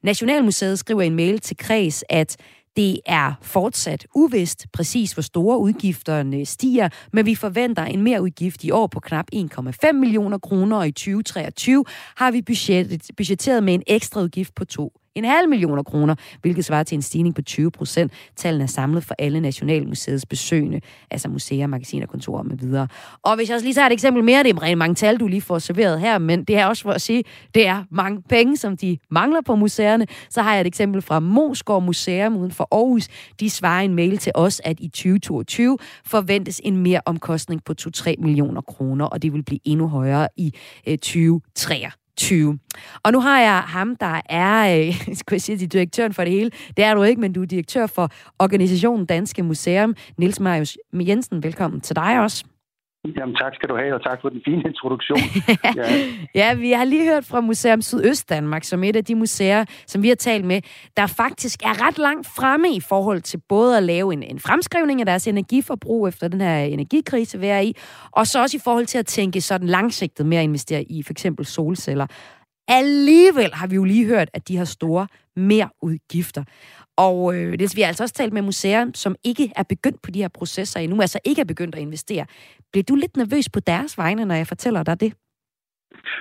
[0.03, 2.37] Nationalmuseet skriver i en mail til Kreds, at
[2.77, 8.64] det er fortsat uvist præcis, hvor store udgifterne stiger, men vi forventer en mere udgift
[8.64, 11.85] i år på knap 1,5 millioner kroner, og i 2023
[12.16, 14.92] har vi budgettet, budgetteret med en ekstra udgift på 2
[15.24, 18.12] halv millioner kroner, hvilket svarer til en stigning på 20 procent.
[18.37, 22.88] Tallene er samlet for alle Nationalmuseets besøgende, altså museer, magasiner, kontorer med videre.
[23.22, 25.26] Og hvis jeg også lige tager et eksempel mere, det er rent mange tal, du
[25.26, 28.57] lige får serveret her, men det er også for at sige, det er mange penge,
[28.57, 30.07] som de mangler på museerne.
[30.31, 33.09] Så har jeg et eksempel fra Mosgaard Museum uden for Aarhus.
[33.40, 38.14] De svarer en mail til os, at i 2022 forventes en mere omkostning på 2-3
[38.18, 40.54] millioner kroner, og det vil blive endnu højere i
[40.87, 41.90] øh, 2023.
[42.18, 42.59] 2020.
[43.02, 46.50] og nu har jeg ham, der er, øh, skal jeg sige, direktøren for det hele.
[46.76, 49.94] Det er du ikke, men du er direktør for organisationen Danske Museum.
[50.16, 52.44] Niels Marius Jensen, velkommen til dig også.
[53.05, 55.19] Jamen tak skal du have, og tak for den fine introduktion.
[55.77, 55.89] ja.
[56.35, 60.03] ja, vi har lige hørt fra Museum Sydøst Danmark, som et af de museer, som
[60.03, 60.61] vi har talt med,
[60.97, 65.01] der faktisk er ret langt fremme i forhold til både at lave en, en fremskrivning
[65.01, 67.77] af deres energiforbrug efter den her energikrise, vi er i,
[68.11, 71.13] og så også i forhold til at tænke sådan langsigtet med at investere i for
[71.13, 72.07] eksempel solceller.
[72.69, 75.07] Alligevel har vi jo lige hørt, at de har store
[75.37, 76.45] mere udgifter.
[76.97, 80.11] Og øh, det, vi har altså også talt med museer, som ikke er begyndt på
[80.11, 82.27] de her processer endnu, altså ikke er begyndt at investere.
[82.72, 85.12] Bliver du lidt nervøs på deres vegne, når jeg fortæller dig det?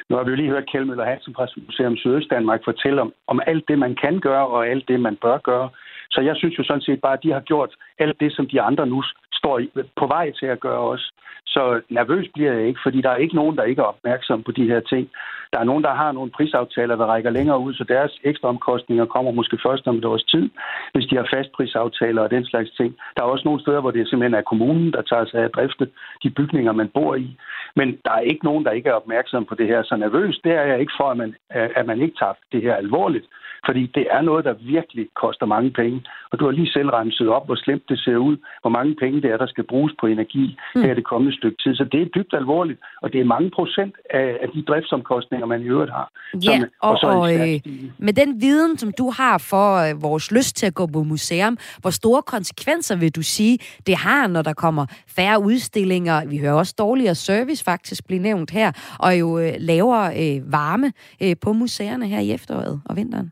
[0.10, 3.40] Nu har vi jo lige hørt Kjell Møller Hansen fra Museum Sydøstdanmark fortælle om, om
[3.48, 5.70] alt det, man kan gøre, og alt det, man bør gøre.
[6.12, 8.62] Så jeg synes jo sådan set bare, at de har gjort alt det, som de
[8.62, 9.62] andre nu står
[9.96, 11.14] på vej til at gøre også.
[11.46, 14.52] Så nervøs bliver jeg ikke, fordi der er ikke nogen, der ikke er opmærksom på
[14.52, 15.10] de her ting.
[15.54, 19.06] Der er nogen, der har nogle prisaftaler, der rækker længere ud, så deres ekstra omkostninger
[19.06, 20.50] kommer måske først om et års tid,
[20.94, 22.96] hvis de har fastprisaftaler og den slags ting.
[23.16, 25.56] Der er også nogle steder, hvor det simpelthen er kommunen, der tager sig af at
[25.56, 25.90] drifte
[26.24, 27.38] de bygninger, man bor i.
[27.76, 29.84] Men der er ikke nogen, der ikke er opmærksom på det her.
[29.84, 32.76] Så nervøs, det er jeg ikke for, at man, at man ikke tager det her
[32.76, 33.26] alvorligt.
[33.68, 35.98] Fordi det er noget, der virkelig koster mange penge.
[36.32, 39.22] Og du har lige selv renset op, hvor slemt det ser ud, hvor mange penge
[39.22, 40.82] det er, der skal bruges på energi mm.
[40.82, 41.76] her det kommende stykke tid.
[41.76, 45.62] Så det er dybt alvorligt, og det er mange procent af, af de driftsomkostninger, man
[45.62, 46.08] i øvrigt har.
[46.34, 47.60] Ja, som, og, og, så og øh,
[47.98, 51.58] med den viden, som du har for øh, vores lyst til at gå på museum,
[51.82, 56.26] hvor store konsekvenser vil du sige, det har, når der kommer færre udstillinger?
[56.30, 60.92] Vi hører også dårligere service faktisk blive nævnt her, og jo øh, lavere øh, varme
[61.24, 63.32] øh, på museerne her i efteråret og vinteren.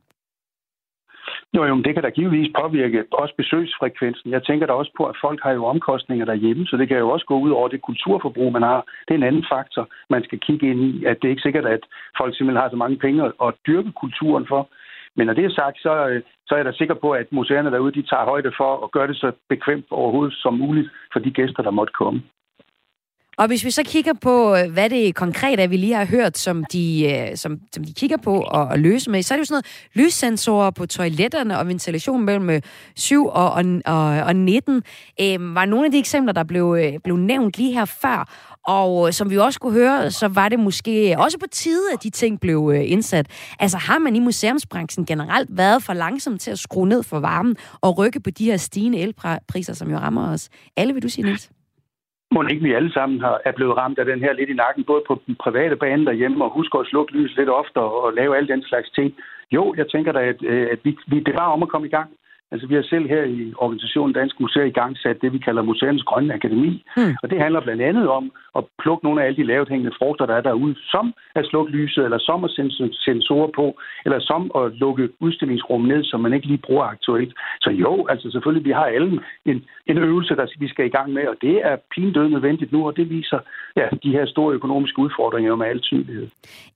[1.56, 4.32] Jo, jo, men det kan da givetvis påvirke også besøgsfrekvensen.
[4.32, 7.10] Jeg tænker da også på, at folk har jo omkostninger derhjemme, så det kan jo
[7.10, 8.82] også gå ud over det kulturforbrug, man har.
[9.06, 11.66] Det er en anden faktor, man skal kigge ind i, at det er ikke sikkert,
[11.66, 11.84] at
[12.18, 14.70] folk simpelthen har så mange penge at dyrke kulturen for.
[15.16, 17.72] Men når det er sagt, så, øh, så er jeg da sikker på, at museerne
[17.72, 21.32] derude, de tager højde for at gøre det så bekvemt overhovedet som muligt for de
[21.32, 22.22] gæster, der måtte komme.
[23.38, 26.38] Og hvis vi så kigger på, øh, hvad det konkret er, vi lige har hørt,
[26.38, 29.42] som de, øh, som, som de kigger på at, og løse med, så er det
[29.42, 32.62] jo sådan noget lyssensorer på toiletterne og ventilation mellem øh,
[32.96, 34.84] 7 og, og, og, og 19.
[35.22, 38.30] Øhm, var nogle af de eksempler, der blev, blev nævnt lige her før.
[38.68, 42.10] Og som vi også kunne høre, så var det måske også på tide, at de
[42.10, 43.28] ting blev indsat.
[43.60, 47.56] Altså har man i museumsbranchen generelt været for langsom til at skrue ned for varmen
[47.82, 51.26] og rykke på de her stigende elpriser, som jo rammer os alle, vil du sige,
[51.26, 51.50] Niels?
[52.34, 54.84] Må ikke vi alle sammen har, er blevet ramt af den her lidt i nakken,
[54.84, 58.38] både på den private bane derhjemme, og huske at slukke lys lidt oftere og lave
[58.38, 59.16] alle den slags ting.
[59.52, 61.96] Jo, jeg tænker da, at, øh, at vi, vi, det var om at komme i
[61.98, 62.10] gang.
[62.56, 65.62] Altså, vi har selv her i organisationen Dansk Museer i gang sat det, vi kalder
[65.62, 66.74] Museernes Grønne Akademi.
[66.98, 67.16] Mm.
[67.24, 70.26] Og det handler blandt andet om at plukke nogle af alle de lavt hængende frugter,
[70.26, 72.72] der er derude, som at slukke lyset, eller som at sende
[73.08, 73.66] sensorer på,
[74.06, 77.34] eller som at lukke udstillingsrum ned, som man ikke lige bruger aktuelt.
[77.62, 81.14] Så jo, altså selvfølgelig, vi har alle en, en øvelse, der vi skal i gang
[81.14, 83.40] med, og det er pindød nødvendigt nu, og det viser
[83.76, 86.28] ja, de her store økonomiske udfordringer med al tydelighed.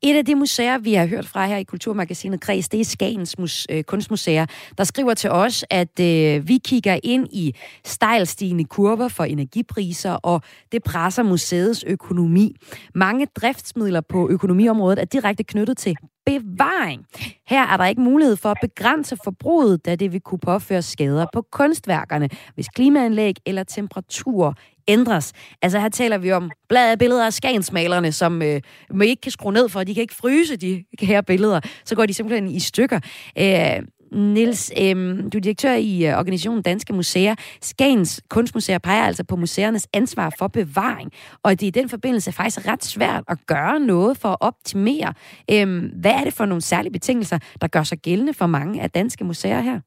[0.03, 3.39] Et af de museer, vi har hørt fra her i Kulturmagasinet Kreds, det er Skagens
[3.39, 4.45] Mus- øh, Kunstmuseer,
[4.77, 7.55] der skriver til os, at øh, vi kigger ind i
[7.85, 12.55] stejlstigende kurver for energipriser, og det presser museets økonomi.
[12.95, 17.05] Mange driftsmidler på økonomiområdet er direkte knyttet til bevaring.
[17.47, 21.25] Her er der ikke mulighed for at begrænse forbruget, da det vil kunne påføre skader
[21.33, 24.55] på kunstværkerne, hvis klimaanlæg eller temperatur
[24.87, 25.33] ændres.
[25.61, 26.51] Altså her taler vi om
[26.99, 28.61] billeder af skagensmalerne, som øh,
[28.93, 32.05] man ikke kan skrue ned for, de kan ikke fryse de her billeder, så går
[32.05, 32.99] de simpelthen i stykker.
[33.37, 37.35] Øh, Nils, øhm, du er direktør i øh, organisationen Danske Museer.
[37.61, 41.11] Skagens Kunstmuseer peger altså på museernes ansvar for bevaring,
[41.43, 45.13] og det er i den forbindelse faktisk ret svært at gøre noget for at optimere.
[45.51, 48.91] Øhm, hvad er det for nogle særlige betingelser, der gør sig gældende for mange af
[48.91, 49.79] danske museer her?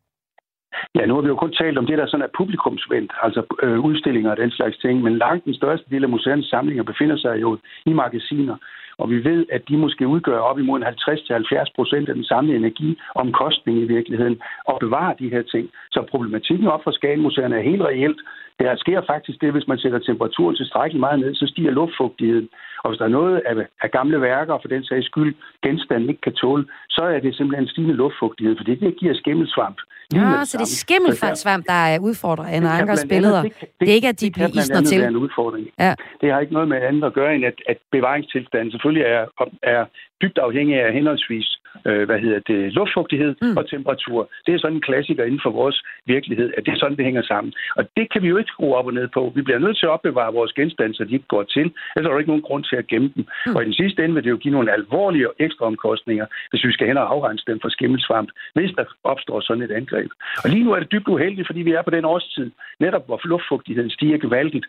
[0.95, 3.79] Ja, nu har vi jo kun talt om det, der sådan er publikumsvendt, altså øh,
[3.81, 7.41] udstillinger og den slags ting, men langt den største del af museernes samlinger befinder sig
[7.41, 8.57] jo i magasiner.
[8.99, 13.79] Og vi ved, at de måske udgør op imod 50-70 procent af den samlede energiomkostning
[13.79, 15.71] i virkeligheden, og bevare de her ting.
[15.91, 18.21] Så problematikken op for Skagenmuseerne er helt reelt.
[18.61, 22.49] Der sker faktisk det, hvis man sætter temperaturen tilstrækkeligt meget ned, så stiger luftfugtigheden.
[22.83, 26.21] Og hvis der er noget af, af gamle værker, for den sags skyld, genstanden ikke
[26.21, 29.79] kan tåle, så er det simpelthen stigende luftfugtighed, for det giver skimmelsvamp.
[30.15, 33.43] Ja, så det er skimmelsvamp, der er udfordret af Ankers billeder.
[33.43, 35.01] Det, det, det, er ikke, at de bliver isner til.
[35.01, 35.67] Det en udfordring.
[35.79, 35.95] Ja.
[36.21, 39.25] Det har ikke noget med andet at gøre, end at, at bevaringstilstanden selvfølgelig er,
[39.63, 39.85] er
[40.23, 41.49] dybt afhængig af henholdsvis
[41.87, 43.57] øh, hvad hedder det, luftfugtighed mm.
[43.57, 44.31] og temperatur.
[44.47, 47.23] Det er sådan en klassiker inden for vores virkelighed, at det er sådan, det hænger
[47.23, 47.53] sammen.
[47.77, 49.33] Og det kan vi jo ikke skrue op og ned på.
[49.35, 51.67] Vi bliver nødt til at opbevare vores genstande, så de ikke går til.
[51.97, 53.25] Ellers er der ikke nogen grund til at gemme dem.
[53.47, 53.57] Mm.
[53.57, 56.73] Og i den sidste ende vil det jo give nogle alvorlige ekstra omkostninger, hvis vi
[56.73, 60.11] skal hen og afrense dem for skimmelsvamp, hvis der opstår sådan et angreb.
[60.45, 63.21] Og lige nu er det dybt uheldigt, fordi vi er på den årstid, netop hvor
[63.25, 64.67] luftfugtigheden stiger gevaldigt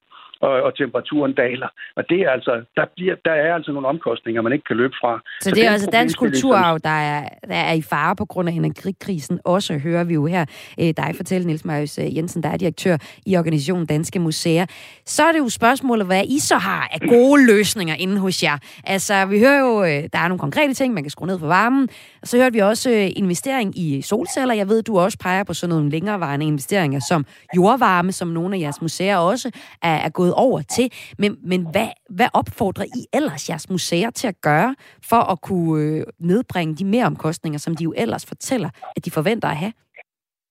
[0.48, 1.70] og, og temperaturen daler.
[1.96, 4.94] Og det er altså, der, bliver, der er altså nogle omkostninger, man ikke kan løbe
[5.02, 5.22] fra.
[5.42, 8.50] Så, så det er altså dansk kulturarv, der er, der er i fare på grund
[8.50, 9.40] af energikrisen.
[9.46, 10.46] Også hører vi jo her
[10.80, 14.66] øh, dig fortælle, Niels Marius øh, Jensen, der er direktør i organisationen Danske Museer.
[15.06, 18.58] Så er det jo spørgsmålet, hvad I så har af gode løsninger inde hos jer.
[18.84, 21.48] Altså, vi hører jo, øh, der er nogle konkrete ting, man kan skrue ned for
[21.48, 21.90] varmen.
[22.22, 24.54] Og så hørte vi også investering i solceller.
[24.54, 27.26] Jeg ved, du også peger på sådan nogle længerevarende investeringer som
[27.56, 29.52] jordvarme, som nogle af jeres museer også
[29.82, 30.88] er, er gået gået over til.
[31.18, 34.76] Men, men hvad, hvad opfordrer I ellers jeres museer til at gøre,
[35.10, 39.12] for at kunne øh, nedbringe de mere omkostninger, som de jo ellers fortæller, at de
[39.12, 39.74] forventer at have?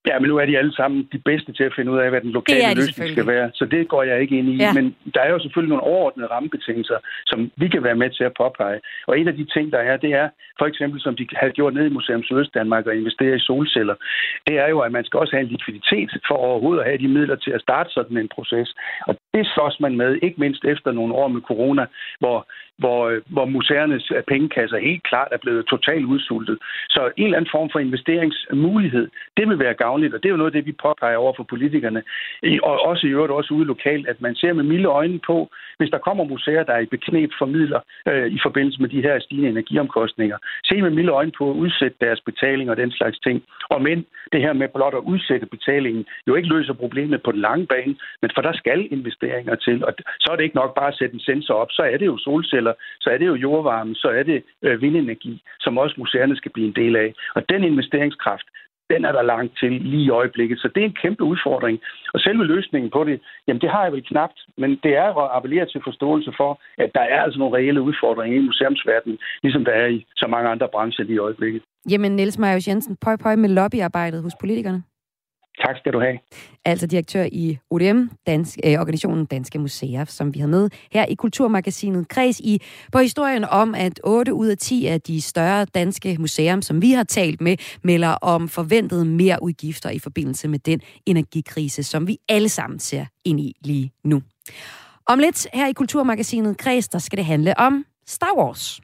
[0.09, 2.21] Ja, men nu er de alle sammen de bedste til at finde ud af, hvad
[2.21, 3.51] den lokale løsning skal være.
[3.53, 4.55] Så det går jeg ikke ind i.
[4.55, 4.73] Ja.
[4.73, 8.33] Men der er jo selvfølgelig nogle overordnede rammebetingelser, som vi kan være med til at
[8.41, 8.79] påpege.
[9.07, 11.73] Og en af de ting, der er, det er for eksempel, som de har gjort
[11.73, 13.95] ned i Museum Sydøst-Danmark og investere i solceller,
[14.47, 17.07] det er jo, at man skal også have en likviditet for overhovedet at have de
[17.17, 18.75] midler til at starte sådan en proces.
[19.07, 21.85] Og det slås man med, ikke mindst efter nogle år med corona,
[22.19, 26.57] hvor hvor, øh, hvor museernes pengekasser helt klart er blevet totalt udsultet.
[26.89, 30.41] Så en eller anden form for investeringsmulighed, det vil være gavnligt, og det er jo
[30.41, 32.03] noget af det, vi påpeger over for politikerne,
[32.63, 35.89] og også i øvrigt også ude lokalt, at man ser med milde øjne på, hvis
[35.89, 39.19] der kommer museer, der er i beknep for midler øh, i forbindelse med de her
[39.19, 40.37] stigende energiomkostninger.
[40.65, 43.43] Se med milde øjne på at udsætte deres betaling og den slags ting.
[43.69, 47.41] Og men det her med blot at udsætte betalingen jo ikke løser problemet på den
[47.41, 48.87] lange bane, men for der skal
[49.23, 51.81] investeringer til, og så er det ikke nok bare at sætte en sensor op, så
[51.81, 55.77] er det jo solceller, så er det jo jordvarme, så er det øh, vindenergi, som
[55.77, 57.13] også museerne skal blive en del af.
[57.35, 58.47] Og den investeringskraft,
[58.89, 60.57] den er der langt til lige i øjeblikket.
[60.59, 61.79] Så det er en kæmpe udfordring.
[62.13, 65.29] Og selve løsningen på det, jamen det har jeg vel knapt, men det er at
[65.37, 69.71] appellere til forståelse for, at der er altså nogle reelle udfordringer i museumsverdenen, ligesom der
[69.71, 71.61] er i så mange andre brancher lige i øjeblikket.
[71.91, 74.83] Jamen Niels Marius Jensen, pøj pøj med lobbyarbejdet hos politikerne.
[75.61, 76.19] Tak skal du have.
[76.65, 81.15] Altså direktør i ODM, Dansk, øh, organisationen Danske Museer, som vi har med her i
[81.15, 82.61] Kulturmagasinet Kreds i
[82.91, 86.91] på historien om, at 8 ud af 10 af de større danske museer, som vi
[86.91, 92.17] har talt med, melder om forventede mere udgifter i forbindelse med den energikrise, som vi
[92.29, 94.21] alle sammen ser ind i lige nu.
[95.07, 98.81] Om lidt her i Kulturmagasinet Kreds, der skal det handle om Star Wars.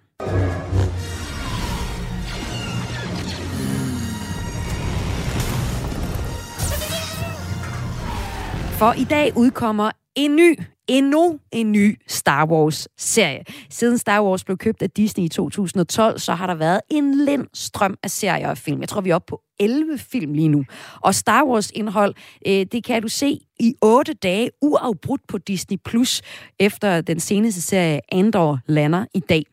[8.80, 13.44] For i dag udkommer en ny, endnu en ny Star Wars-serie.
[13.70, 17.48] Siden Star Wars blev købt af Disney i 2012, så har der været en lind
[17.54, 18.82] strøm af serier og film.
[18.82, 20.66] Jeg tror, vi er oppe på 11 film lige nu.
[21.02, 22.16] Og Star Wars-indhold,
[22.48, 26.22] øh, det kan du se i 8 dage uafbrudt på Disney+, Plus
[26.60, 29.44] efter den seneste serie Andor lander i dag.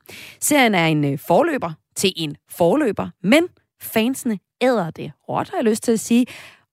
[0.40, 3.48] Serien er en øh, forløber til en forløber, men
[3.82, 6.26] fansene æder det råt, har jeg lyst til at sige.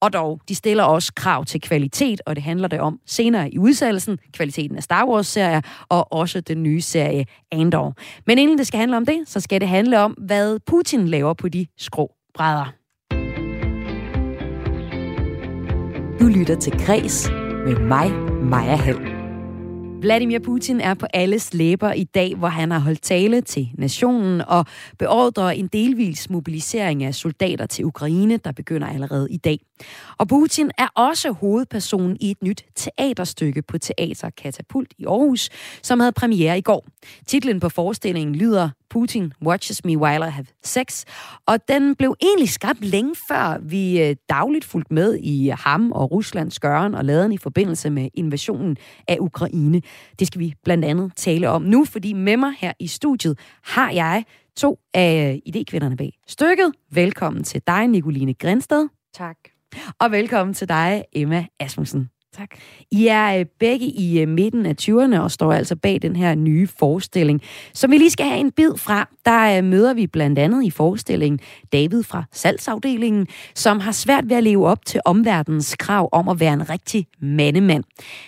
[0.04, 3.58] Og dog, de stiller også krav til kvalitet, og det handler det om senere i
[3.58, 7.96] udsendelsen, kvaliteten af Star Wars-serier, og også den nye serie Andor.
[8.28, 11.34] Men inden det skal handle om det, så skal det handle om, hvad Putin laver
[11.34, 12.74] på de skrå brædder.
[16.20, 17.30] Du lytter til Græs
[17.66, 18.12] med mig,
[18.44, 19.13] Maja Helm.
[20.04, 24.42] Vladimir Putin er på alles læber i dag, hvor han har holdt tale til nationen
[24.42, 24.66] og
[25.00, 29.60] beordrer en delvis mobilisering af soldater til Ukraine, der begynder allerede i dag.
[30.18, 35.50] Og Putin er også hovedperson i et nyt teaterstykke på Teater Katapult i Aarhus,
[35.82, 36.86] som havde premiere i går.
[37.28, 41.06] Titlen på forestillingen lyder Putin Watches Me While I Have Sex,
[41.46, 46.12] og den blev egentlig skabt længe før vi øh, dagligt fulgt med i ham og
[46.12, 48.78] Ruslands gøren og laden i forbindelse med invasionen
[49.08, 49.82] af Ukraine.
[50.20, 53.92] Det skal vi blandt andet tale om nu, fordi med mig her i studiet har
[53.92, 54.24] jeg
[54.58, 56.72] to af idékvinderne bag stykket.
[56.92, 58.88] Velkommen til dig, Nicoline Grænsted.
[59.14, 59.38] Tak.
[60.00, 62.10] Og velkommen til dig, Emma Asmussen.
[62.38, 62.50] Tak.
[62.92, 66.36] I er øh, begge i øh, midten af 20'erne og står altså bag den her
[66.36, 67.42] nye forestilling.
[67.74, 70.70] Som vi lige skal have en bid fra, der øh, møder vi blandt andet i
[70.70, 71.40] forestillingen
[71.74, 76.40] David fra salgsafdelingen, som har svært ved at leve op til omverdens krav om at
[76.40, 77.84] være en rigtig mandemand.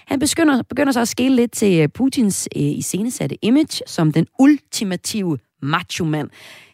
[0.08, 5.38] Han begynder, begynder så at skille lidt til Putins øh, iscenesatte image som den ultimative
[5.62, 6.30] macho-mand.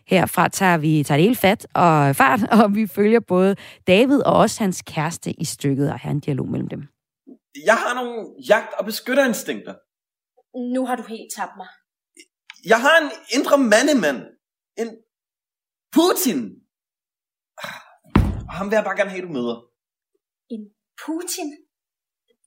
[0.08, 3.56] Herfra tager vi tager det hele fat og fart, og vi følger både
[3.88, 6.91] David og også hans kæreste i stykket og har en dialog mellem dem.
[7.66, 9.76] Jeg har nogle jagt- og beskytterinstinkter.
[10.76, 11.68] Nu har du helt tabt mig.
[12.66, 14.20] Jeg har en indre mandemand.
[14.78, 14.90] En
[15.96, 16.40] Putin.
[18.50, 19.58] Og ham vil jeg bare gerne have, du møder.
[20.50, 20.64] En
[21.06, 21.50] Putin?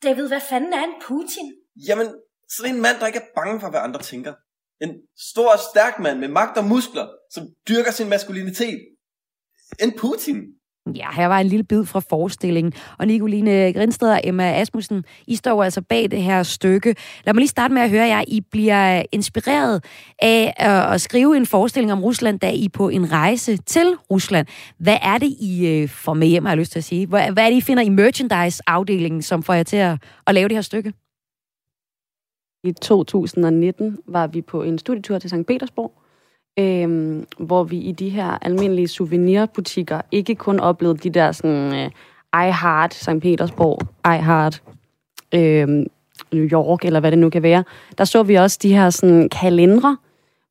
[0.03, 1.47] David, hvad fanden er en Putin?
[1.89, 2.09] Jamen,
[2.49, 4.35] sådan en mand, der ikke er bange for, hvad andre tænker.
[4.81, 4.91] En
[5.31, 8.81] stor og stærk mand med magt og muskler, som dyrker sin maskulinitet.
[9.81, 10.37] En Putin.
[10.87, 12.73] Ja, her var en lille bid fra forestillingen.
[12.99, 16.95] Og Nicoline Grinsted og Emma Asmussen, I står altså bag det her stykke.
[17.25, 18.25] Lad mig lige starte med at høre jer.
[18.29, 19.85] I bliver inspireret
[20.19, 20.55] af
[20.93, 24.47] at skrive en forestilling om Rusland, da I på en rejse til Rusland.
[24.79, 27.07] Hvad er det, I øh, får med hjem, har jeg lyst til at sige?
[27.07, 30.57] Hvad er det, I finder i merchandise-afdelingen, som får jer til at, at lave det
[30.57, 30.93] her stykke?
[32.65, 35.47] I 2019 var vi på en studietur til St.
[35.49, 36.04] Petersborg,
[36.59, 41.91] øhm, hvor vi i de her almindelige souvenirbutikker ikke kun oplevede de der sådan, øh,
[42.47, 43.21] I Heart St.
[43.21, 43.81] Petersborg,
[44.15, 44.63] I Heart
[45.35, 45.87] øhm,
[46.33, 47.65] New York, eller hvad det nu kan være.
[47.99, 49.97] Der så vi også de her sådan, kalendere,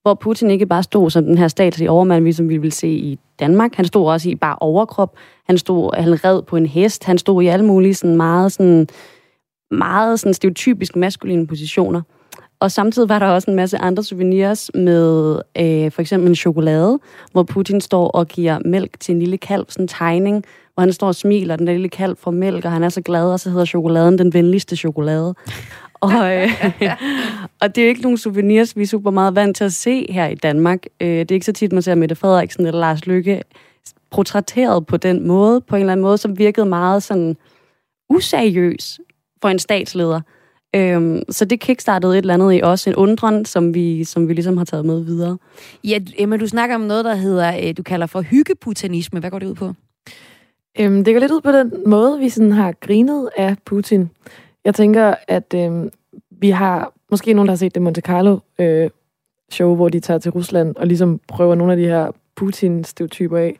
[0.02, 3.20] hvor Putin ikke bare stod som den her statslige overmand, som vi vil se i
[3.40, 3.76] Danmark.
[3.76, 5.16] Han stod også i bare overkrop.
[5.46, 7.04] Han stod, han red på en hest.
[7.04, 8.88] Han stod i alle mulige sådan meget sådan,
[9.72, 12.02] meget sådan stereotypisk maskuline positioner.
[12.64, 17.00] Og samtidig var der også en masse andre souvenirs med øh, for eksempel en chokolade,
[17.32, 20.94] hvor Putin står og giver mælk til en lille kalv, sådan en tegning, hvor han
[20.94, 23.40] står og smiler, den der lille kalv får mælk, og han er så glad, og
[23.40, 25.36] så hedder chokoladen den venligste chokolade.
[26.02, 26.50] og, øh,
[27.62, 30.12] og det er jo ikke nogen souvenirs, vi er super meget vant til at se
[30.12, 30.86] her i Danmark.
[31.02, 33.42] Øh, det er ikke så tit, man ser Mette Frederiksen eller Lars Lykke
[34.12, 37.38] portrætteret på den måde, på en eller anden måde, som virkede meget sådan
[38.10, 39.00] useriøs
[39.42, 40.22] for en statsleder.
[40.76, 44.34] Øhm, så det kickstartede et eller andet i os, en undren, som vi, som vi
[44.34, 45.38] ligesom har taget med videre.
[45.84, 49.20] Ja, Emma, du snakker om noget, der hedder, øh, du kalder for hyggeputanisme.
[49.20, 49.74] Hvad går det ud på?
[50.80, 54.10] Øhm, det går lidt ud på den måde, vi sådan har grinet af Putin.
[54.66, 55.90] Jeg tænker, at øhm,
[56.32, 58.90] vi har måske nogen, der har set det Monte Carlo øh,
[59.52, 63.60] show, hvor de tager til Rusland og ligesom prøver nogle af de her Putin-stereotyper af.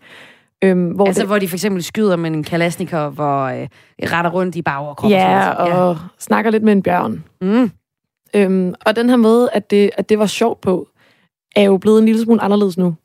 [0.64, 3.68] Øhm, hvor altså, det, hvor de for eksempel skyder med en kalasnikov, hvor øh,
[4.04, 5.20] retter rundt i bagoverkroppen.
[5.20, 6.00] Ja, og ja.
[6.20, 7.24] snakker lidt med en bjørn.
[7.42, 7.72] Mm.
[8.36, 10.88] Øhm, og den her måde, at det, at det var sjovt på,
[11.56, 12.96] er jo blevet en lille smule anderledes nu.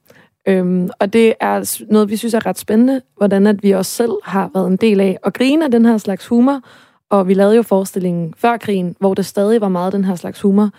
[0.48, 4.12] Øhm, og det er noget, vi synes er ret spændende, hvordan at vi også selv
[4.24, 6.60] har været en del af at grine af den her slags humor.
[7.10, 10.40] Og vi lavede jo forestillingen før krigen, hvor det stadig var meget den her slags
[10.40, 10.70] humor,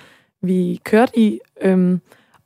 [0.41, 1.39] vi kørte i.
[1.61, 2.01] Øhm,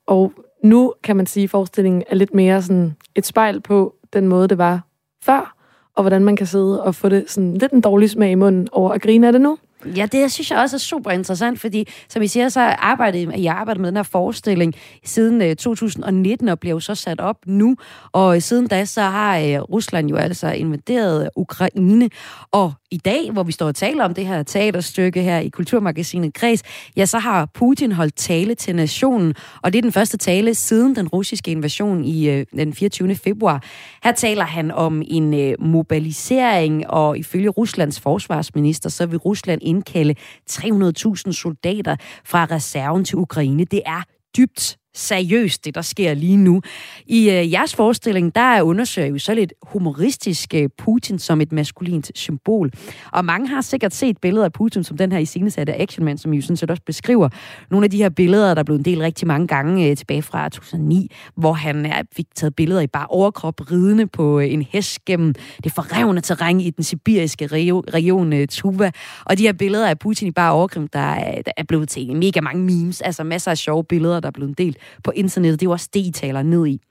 [0.07, 4.27] og nu kan man sige, at forestillingen er lidt mere sådan et spejl på, den
[4.27, 4.81] måde, det var
[5.23, 5.55] før,
[5.95, 8.67] og hvordan man kan sidde og få det sådan lidt en dårlig smag i munden
[8.71, 9.57] over at grine af det nu.
[9.85, 13.53] Ja, det synes jeg også er super interessant, fordi som I siger, så arbejdet jeg
[13.55, 14.73] arbejdet med den her forestilling
[15.03, 17.75] siden øh, 2019 og blev så sat op nu.
[18.11, 22.09] Og siden da, så har øh, Rusland jo altså invaderet Ukraine.
[22.51, 26.33] Og i dag, hvor vi står og taler om det her teaterstykke her i Kulturmagasinet
[26.33, 26.63] Kreds,
[26.97, 30.95] ja, så har Putin holdt tale til nationen, og det er den første tale siden
[30.95, 33.15] den russiske invasion i øh, den 24.
[33.15, 33.63] februar.
[34.03, 40.15] Her taler han om en øh, mobilisering, og ifølge Ruslands forsvarsminister, så vil Rusland indkalde
[40.51, 43.65] 300.000 soldater fra reserven til Ukraine.
[43.65, 44.03] Det er
[44.37, 46.61] dybt seriøst, det der sker lige nu.
[47.05, 52.11] I øh, jeres forestilling, der undersøger jo så lidt humoristisk øh, Putin som et maskulint
[52.15, 52.71] symbol.
[53.11, 56.35] Og mange har sikkert set billeder af Putin som den her iscenesatte actionman, som I
[56.35, 57.29] jo sådan set også beskriver.
[57.71, 60.21] Nogle af de her billeder, der er blevet en del rigtig mange gange øh, tilbage
[60.21, 64.61] fra 2009, hvor han er, fik taget billeder i bare overkrop ridende på øh, en
[64.61, 67.47] hest gennem det forrevne terræn i den sibiriske
[67.93, 68.91] region øh, Tuva.
[69.25, 72.15] Og de her billeder af Putin i bare overkrop, der er, der er blevet til
[72.15, 75.59] mega mange memes, altså masser af sjove billeder, der er blevet del på internettet.
[75.59, 76.81] Det er jo også det, I taler ned i.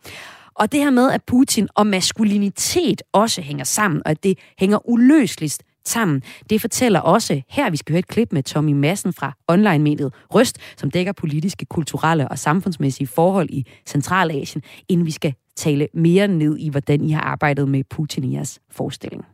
[0.54, 4.88] Og det her med, at Putin og maskulinitet også hænger sammen, og at det hænger
[4.88, 6.22] uløseligt sammen.
[6.50, 10.58] Det fortæller også, her vi skal høre et klip med Tommy Madsen fra online-mediet Røst,
[10.76, 16.58] som dækker politiske, kulturelle og samfundsmæssige forhold i Centralasien, inden vi skal tale mere ned
[16.58, 19.24] i, hvordan I har arbejdet med Putin i jeres forestilling.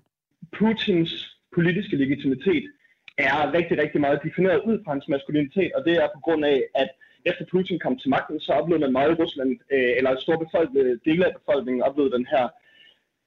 [0.58, 1.10] Putins
[1.54, 2.64] politiske legitimitet
[3.18, 6.62] er rigtig, rigtig meget defineret ud fra hans maskulinitet, og det er på grund af,
[6.74, 6.88] at
[7.24, 10.36] efter Putin kom til magten, så oplevede man meget i Rusland, øh, eller en stor
[10.36, 12.48] befolkning, dele af befolkningen oplevede den her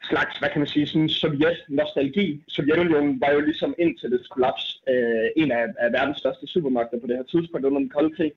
[0.09, 2.43] slags, hvad kan man sige, sådan sovjet-nostalgi.
[2.47, 7.07] Sovjetunionen var jo ligesom indtil det kollaps øh, en af, af verdens største supermagter på
[7.07, 8.31] det her tidspunkt under den kolde krig.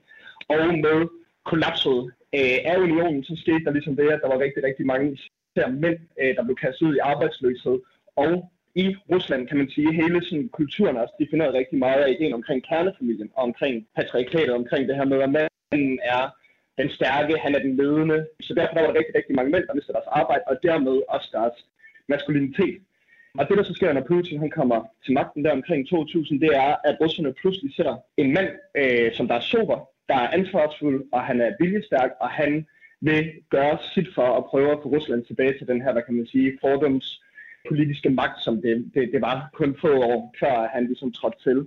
[0.49, 0.57] Og
[0.87, 1.09] med
[1.45, 1.99] kollapset
[2.39, 5.69] øh, af unionen, så skete der ligesom det, at der var rigtig, rigtig mange især
[5.69, 7.79] mænd, øh, der blev kastet ud i arbejdsløshed.
[8.17, 12.11] Og i Rusland, kan man sige, hele sådan, kulturen er også defineret rigtig meget af
[12.11, 15.31] ideen omkring kernefamilien, og omkring patriarkatet, omkring det her med, at
[15.75, 16.23] manden er
[16.79, 18.27] den stærke, han er den ledende.
[18.41, 21.29] Så derfor var der rigtig, rigtig mange mænd, der mistede deres arbejde, og dermed også
[21.33, 21.57] deres
[22.09, 22.77] maskulinitet.
[23.39, 26.51] Og det, der så sker, når Putin han kommer til magten der omkring 2000, det
[26.65, 28.51] er, at russerne pludselig ser en mand,
[28.81, 32.67] øh, som der er sober, der er ansvarsfuld, og han er viljestærk, og han
[33.01, 36.15] vil gøre sit for at prøve at få Rusland tilbage til den her, hvad kan
[36.15, 37.23] man sige, fordoms
[37.69, 41.67] politiske magt, som det, det, det var kun få år før han ligesom trådte til.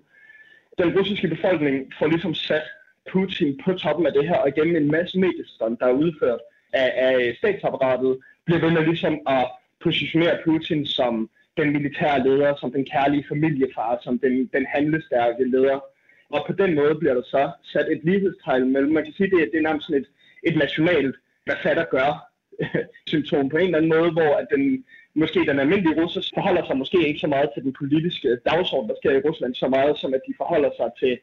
[0.77, 2.67] Den russiske befolkning får ligesom sat
[3.11, 6.39] Putin på toppen af det her, og igennem en masse mediestand, der er udført
[6.73, 9.51] af, af statsapparatet, bliver ved med ligesom at
[9.83, 15.79] positionere Putin som den militære leder, som den kærlige familiefar, som den, den handlestærke leder.
[16.29, 19.49] Og på den måde bliver der så sat et lighedstegn mellem, man kan sige, det,
[19.51, 20.07] det er nærmest sådan et,
[20.43, 22.11] et nationalt, hvad fatter gør
[23.13, 26.77] symptom på en eller anden måde, hvor at den, måske den almindelige russer forholder sig
[26.77, 30.13] måske ikke så meget til den politiske dagsorden, der sker i Rusland, så meget som
[30.13, 31.19] at de forholder sig til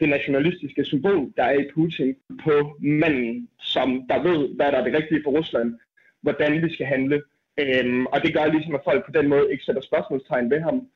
[0.00, 4.84] det nationalistiske symbol, der er i Putin på manden, som der ved, hvad der er
[4.84, 5.78] det rigtige for Rusland,
[6.22, 7.22] hvordan vi skal handle.
[7.60, 10.88] Øhm, og det gør ligesom, at folk på den måde ikke sætter spørgsmålstegn ved ham,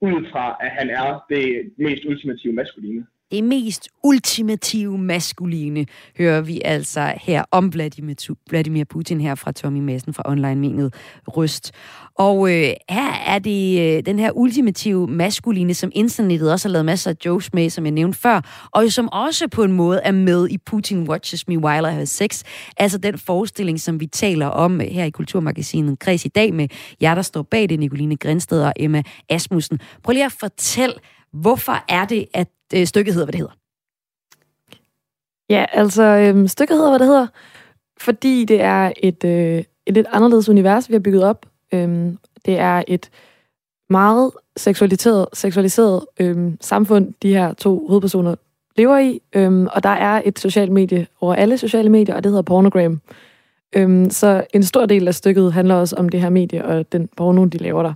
[0.00, 3.06] ud fra at han er det mest ultimative maskuline.
[3.30, 5.86] Det mest ultimative maskuline
[6.18, 10.94] hører vi altså her om Vladimir, Vladimir Putin her fra Tommy Madsen fra online-menet
[11.26, 11.72] Røst.
[12.14, 16.84] Og øh, her er det øh, den her ultimative maskuline, som internettet også har lavet
[16.84, 20.12] masser af jokes med, som jeg nævnte før, og som også på en måde er
[20.12, 22.42] med i Putin Watches Me While I Have Sex.
[22.76, 26.68] Altså den forestilling, som vi taler om her i Kulturmagasinet Kreds i dag med
[27.02, 29.80] jer, der står bag det, Nicoline Grænsted og Emma Asmussen.
[30.02, 30.94] Prøv lige at fortælle,
[31.32, 33.54] hvorfor er det, at øh, stykket hedder, hvad det hedder?
[35.50, 37.26] Ja, altså øh, stykket hedder, hvad det hedder,
[38.00, 41.46] fordi det er et, øh, et lidt anderledes univers, vi har bygget op.
[41.72, 42.12] Øh,
[42.46, 43.10] det er et
[43.90, 48.34] meget seksualiseret, seksualiseret øh, samfund, de her to hovedpersoner
[48.76, 52.30] lever i, øhm, og der er et socialt medie over alle sociale medier, og det
[52.30, 53.00] hedder Pornogram.
[53.76, 57.08] Øhm, så en stor del af stykket handler også om det her medie og den
[57.16, 57.94] porno, de laver der.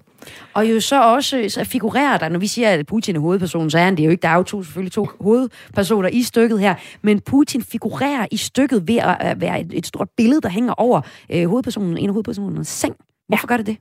[0.54, 3.78] Og jo så også så figurerer der, når vi siger, at Putin er hovedpersonen, så
[3.78, 4.22] er han det jo ikke.
[4.22, 8.88] Der er jo to, selvfølgelig to hovedpersoner i stykket her, men Putin figurerer i stykket
[8.88, 11.00] ved at være et, et stort billede, der hænger over
[11.30, 12.96] øh, hovedpersonen, en af hovedpersonens seng.
[13.28, 13.52] Hvorfor ja.
[13.52, 13.76] gør det det?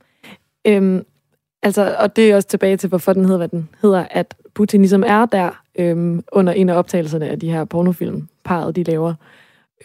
[0.67, 1.03] Øhm,
[1.63, 4.81] altså, og det er også tilbage til, hvorfor den hedder, hvad den hedder, at Putin
[4.81, 9.13] ligesom er der øhm, under en af optagelserne af de her pornofilm, parret de laver.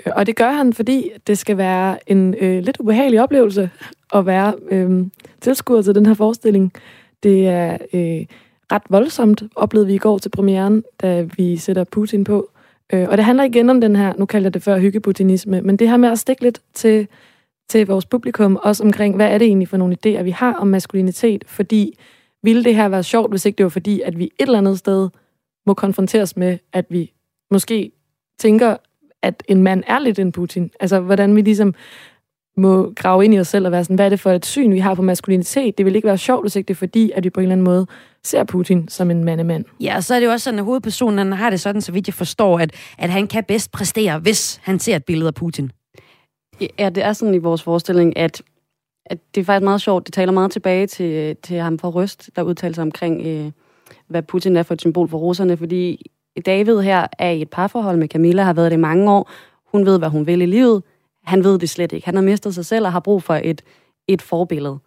[0.07, 3.70] Og det gør han, fordi det skal være en øh, lidt ubehagelig oplevelse
[4.14, 5.07] at være øh,
[5.40, 6.72] tilskuer til den her forestilling.
[7.22, 8.26] Det er øh,
[8.72, 12.50] ret voldsomt, oplevede vi i går til premieren, da vi sætter Putin på.
[12.92, 15.76] Øh, og det handler igen om den her, nu kalder jeg det før hyggeputinisme, men
[15.76, 17.09] det her med at stikke lidt til,
[17.68, 20.66] til vores publikum, også omkring, hvad er det egentlig for nogle idéer, vi har om
[20.66, 21.98] maskulinitet, fordi
[22.42, 24.78] ville det her være sjovt, hvis ikke det var fordi, at vi et eller andet
[24.78, 25.09] sted
[25.66, 27.12] må konfronteres med, at vi
[27.50, 27.92] måske
[28.38, 28.76] tænker,
[29.22, 30.70] at en mand er lidt en Putin.
[30.80, 31.74] Altså, hvordan vi ligesom
[32.57, 34.72] må grave ind i os selv og være sådan, hvad er det for et syn,
[34.72, 35.78] vi har på maskulinitet?
[35.78, 37.52] Det vil ikke være sjovt, hvis ikke det er fordi, at vi på en eller
[37.52, 37.86] anden måde
[38.24, 39.64] ser Putin som en mandemand.
[39.80, 41.92] Ja, og så er det jo også sådan, at hovedpersonen han har det sådan, så
[41.92, 45.34] vidt jeg forstår, at, at han kan bedst præstere, hvis han ser et billede af
[45.34, 45.70] Putin.
[46.78, 48.42] Ja, det er sådan i vores forestilling, at,
[49.07, 50.07] at det er faktisk meget sjovt.
[50.07, 53.50] Det taler meget tilbage til, til ham fra Røst, der udtaler sig omkring, øh,
[54.09, 56.11] hvad Putin er for et symbol for russerne, fordi
[56.46, 59.30] David her er i et parforhold med Camilla, har været det i mange år.
[59.72, 60.82] Hun ved, hvad hun vil i livet.
[61.27, 62.05] Han ved det slet ikke.
[62.05, 63.62] Han har mistet sig selv og har brug for et,
[64.09, 64.79] et forbillede.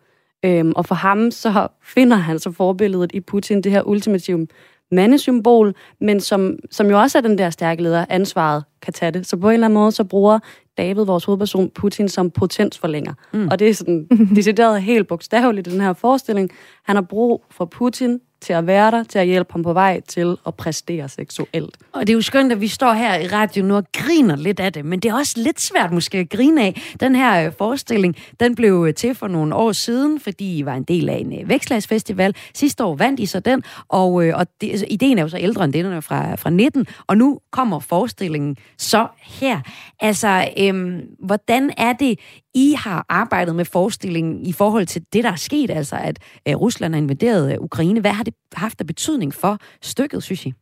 [0.46, 4.48] Øhm, og for ham, så finder han så forbilledet i Putin, det her ultimative
[4.92, 9.28] mandesymbol, men som, som jo også er den der stærke leder, ansvaret kan tage det.
[9.28, 10.40] Så på en eller anden måde, så bruger
[10.78, 13.14] David, vores hovedperson, Putin som potensforlænger.
[13.34, 13.48] Mm.
[13.48, 16.50] Og det er sådan decideret helt bogstaveligt i den her forestilling.
[16.84, 20.02] Han har brug for Putin til at være der, til at hjælpe ham på vej
[20.08, 21.78] til at præstere seksuelt.
[21.94, 24.60] Og det er jo skønt, at vi står her i radio nu og griner lidt
[24.60, 26.82] af det, men det er også lidt svært måske at grine af.
[27.00, 30.74] Den her øh, forestilling, den blev øh, til for nogle år siden, fordi I var
[30.74, 32.36] en del af en øh, vækslagsfestival.
[32.54, 35.38] Sidste år vandt I så den, og, øh, og det, altså, ideen er jo så
[35.38, 39.60] ældre end den er fra, fra 19, og nu kommer forestillingen så her.
[40.00, 42.20] Altså, øhm, hvordan er det,
[42.54, 46.56] i har arbejdet med forestillingen i forhold til det, der er sket, altså at øh,
[46.56, 48.00] Rusland har invaderet øh, Ukraine.
[48.00, 50.54] Hvad har det haft af betydning for stykket, synes I?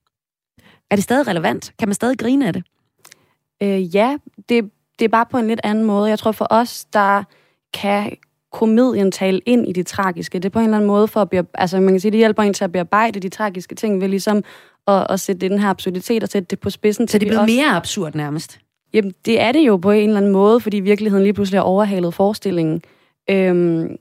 [0.92, 1.74] Er det stadig relevant?
[1.80, 2.64] Kan man stadig grine af det?
[3.64, 4.18] Øh, ja,
[4.50, 6.10] det, det er bare på en lidt anden måde.
[6.10, 7.24] Jeg tror for os, der
[7.74, 8.18] kan
[8.52, 10.40] komedien tale ind i det tragiske.
[10.40, 12.18] Det er på en eller anden måde for at bearbejde, altså man kan sige, det
[12.18, 14.44] hjælper en til at bearbejde de tragiske ting ved ligesom
[14.88, 17.08] at, at sætte den her absurditet og sætte det på spidsen.
[17.08, 17.56] Så det er blevet også...
[17.56, 18.60] mere absurd nærmest?
[18.94, 21.66] Jamen, det er det jo på en eller anden måde, fordi virkeligheden lige pludselig har
[21.66, 22.82] overhalet forestillingen.
[23.30, 23.98] Øhm,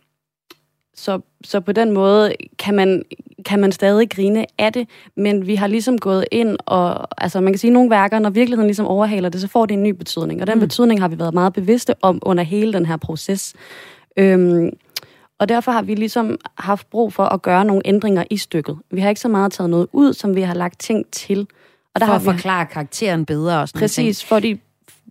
[0.95, 3.03] så, så på den måde kan man,
[3.45, 7.53] kan man stadig grine af det, men vi har ligesom gået ind og, altså man
[7.53, 9.91] kan sige, at nogle værker, når virkeligheden ligesom overhaler det, så får det en ny
[9.91, 10.61] betydning, og den mm.
[10.61, 13.55] betydning har vi været meget bevidste om under hele den her proces.
[14.17, 14.71] Øhm,
[15.39, 18.79] og derfor har vi ligesom haft brug for at gøre nogle ændringer i stykket.
[18.91, 21.47] Vi har ikke så meget taget noget ud, som vi har lagt ting til.
[21.95, 22.25] Og der for har at vi...
[22.25, 24.61] forklare karakteren bedre og sådan Præcis, fordi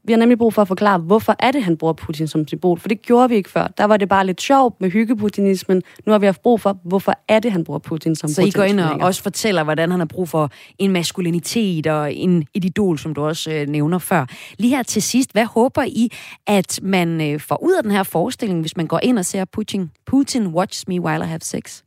[0.08, 2.80] vi har nemlig brug for at forklare, hvorfor er det, han bruger Putin som symbol.
[2.80, 3.68] For det gjorde vi ikke før.
[3.68, 5.84] Der var det bare lidt sjovt med hyggeputinismen.
[6.06, 8.52] Nu har vi haft brug for, hvorfor er det, han bruger Putin som Så I
[8.52, 12.66] går ind og også fortæller, hvordan han har brug for en maskulinitet og en, et
[12.66, 14.26] idol, som du også øh, nævner før.
[14.58, 16.12] Lige her til sidst, hvad håber I,
[16.48, 19.46] at man øh, får ud af den her forestilling, hvis man går ind og ser
[19.46, 21.82] Putin, Putin watch me while I have sex?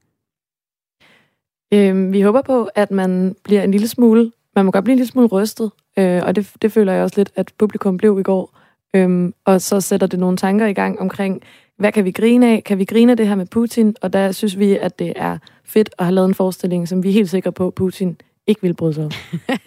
[1.74, 4.98] Øhm, vi håber på, at man bliver en lille smule, man må godt blive en
[4.98, 8.22] lille smule rystet Øh, og det, det føler jeg også lidt, at publikum blev i
[8.22, 8.58] går.
[8.94, 11.42] Øhm, og så sætter det nogle tanker i gang omkring,
[11.78, 12.64] hvad kan vi grine af?
[12.64, 13.94] Kan vi grine af det her med Putin?
[14.02, 17.08] Og der synes vi, at det er fedt at have lavet en forestilling, som vi
[17.08, 19.10] er helt sikre på, at Putin ikke vil bryde sig om.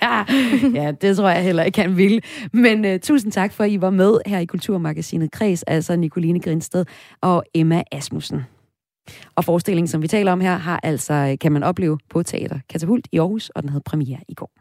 [0.82, 2.24] ja, det tror jeg heller ikke, han vil.
[2.54, 6.40] Men uh, tusind tak for, at I var med her i Kulturmagasinet Kreds, altså Nicoline
[6.40, 6.86] Grinsted
[7.22, 8.42] og Emma Asmussen.
[9.36, 12.60] Og forestillingen, som vi taler om her, har altså, øh, kan man opleve på Teater
[12.70, 14.61] Katapult i Aarhus, og den havde premiere i går.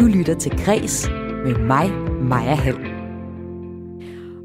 [0.00, 1.08] Du lytter til Græs
[1.44, 1.90] med mig,
[2.22, 2.78] Maja Hall.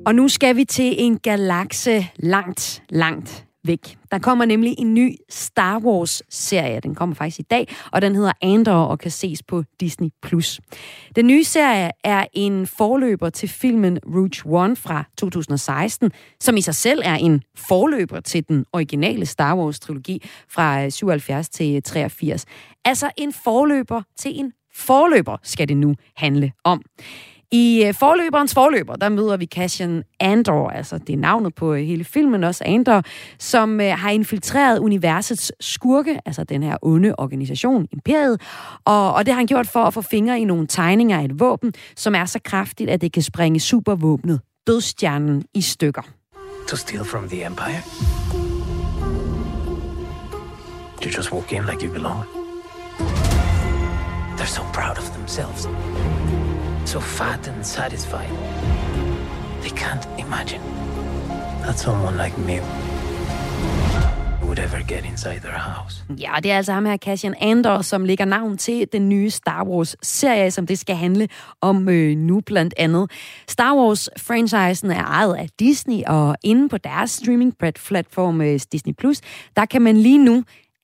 [0.05, 3.97] Og nu skal vi til en galakse langt, langt væk.
[4.11, 6.79] Der kommer nemlig en ny Star Wars-serie.
[6.79, 10.09] Den kommer faktisk i dag, og den hedder Andor og kan ses på Disney+.
[11.15, 16.75] Den nye serie er en forløber til filmen Rouge One fra 2016, som i sig
[16.75, 22.45] selv er en forløber til den originale Star Wars-trilogi fra 77 til 83.
[22.85, 26.81] Altså en forløber til en forløber skal det nu handle om.
[27.51, 31.81] I øh, forløberens forløber, der møder vi Cassian Andor, altså det er navnet på øh,
[31.81, 33.03] hele filmen også, Andor,
[33.39, 38.41] som øh, har infiltreret universets skurke, altså den her onde organisation, Imperiet,
[38.85, 41.39] og, og det har han gjort for at få fingre i nogle tegninger af et
[41.39, 46.01] våben, som er så kraftigt, at det kan springe supervåbnet, dødstjernen, i stykker.
[46.67, 47.81] To steal from the Empire?
[51.03, 52.44] You just walk in like you belong.
[54.45, 55.61] They're so proud of themselves.
[56.85, 58.29] So fat and satisfied.
[59.61, 60.61] They can't imagine
[61.63, 62.59] that someone like me
[64.43, 66.03] would ever get inside their house.
[66.19, 69.63] Ja, det er altså ham her, Cassian Andor, som lægger navn til den nye Star
[69.63, 71.27] Wars-serie, som det skal handle
[71.61, 73.11] om øh, nu blandt andet.
[73.47, 79.21] Star Wars-franchisen er ejet af Disney, og inde på deres streaming-platform øh, Disney+, Plus,
[79.55, 80.43] der kan man lige nu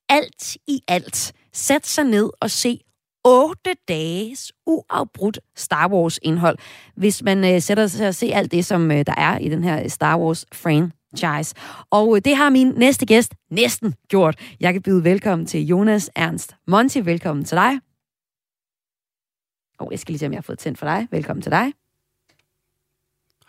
[0.10, 2.80] alt i alt sætte sig ned og se
[3.24, 6.58] 8 dages uafbrudt Star Wars-indhold,
[6.96, 9.64] hvis man øh, sætter sig at se alt det, som øh, der er i den
[9.64, 11.54] her Star Wars-franchise.
[11.90, 14.40] Og øh, det har min næste gæst næsten gjort.
[14.60, 17.06] Jeg kan byde velkommen til Jonas Ernst Monti.
[17.06, 17.80] Velkommen til dig.
[19.80, 21.08] Og oh, jeg skal lige se, om jeg har fået tændt for dig.
[21.12, 21.81] Velkommen til dig.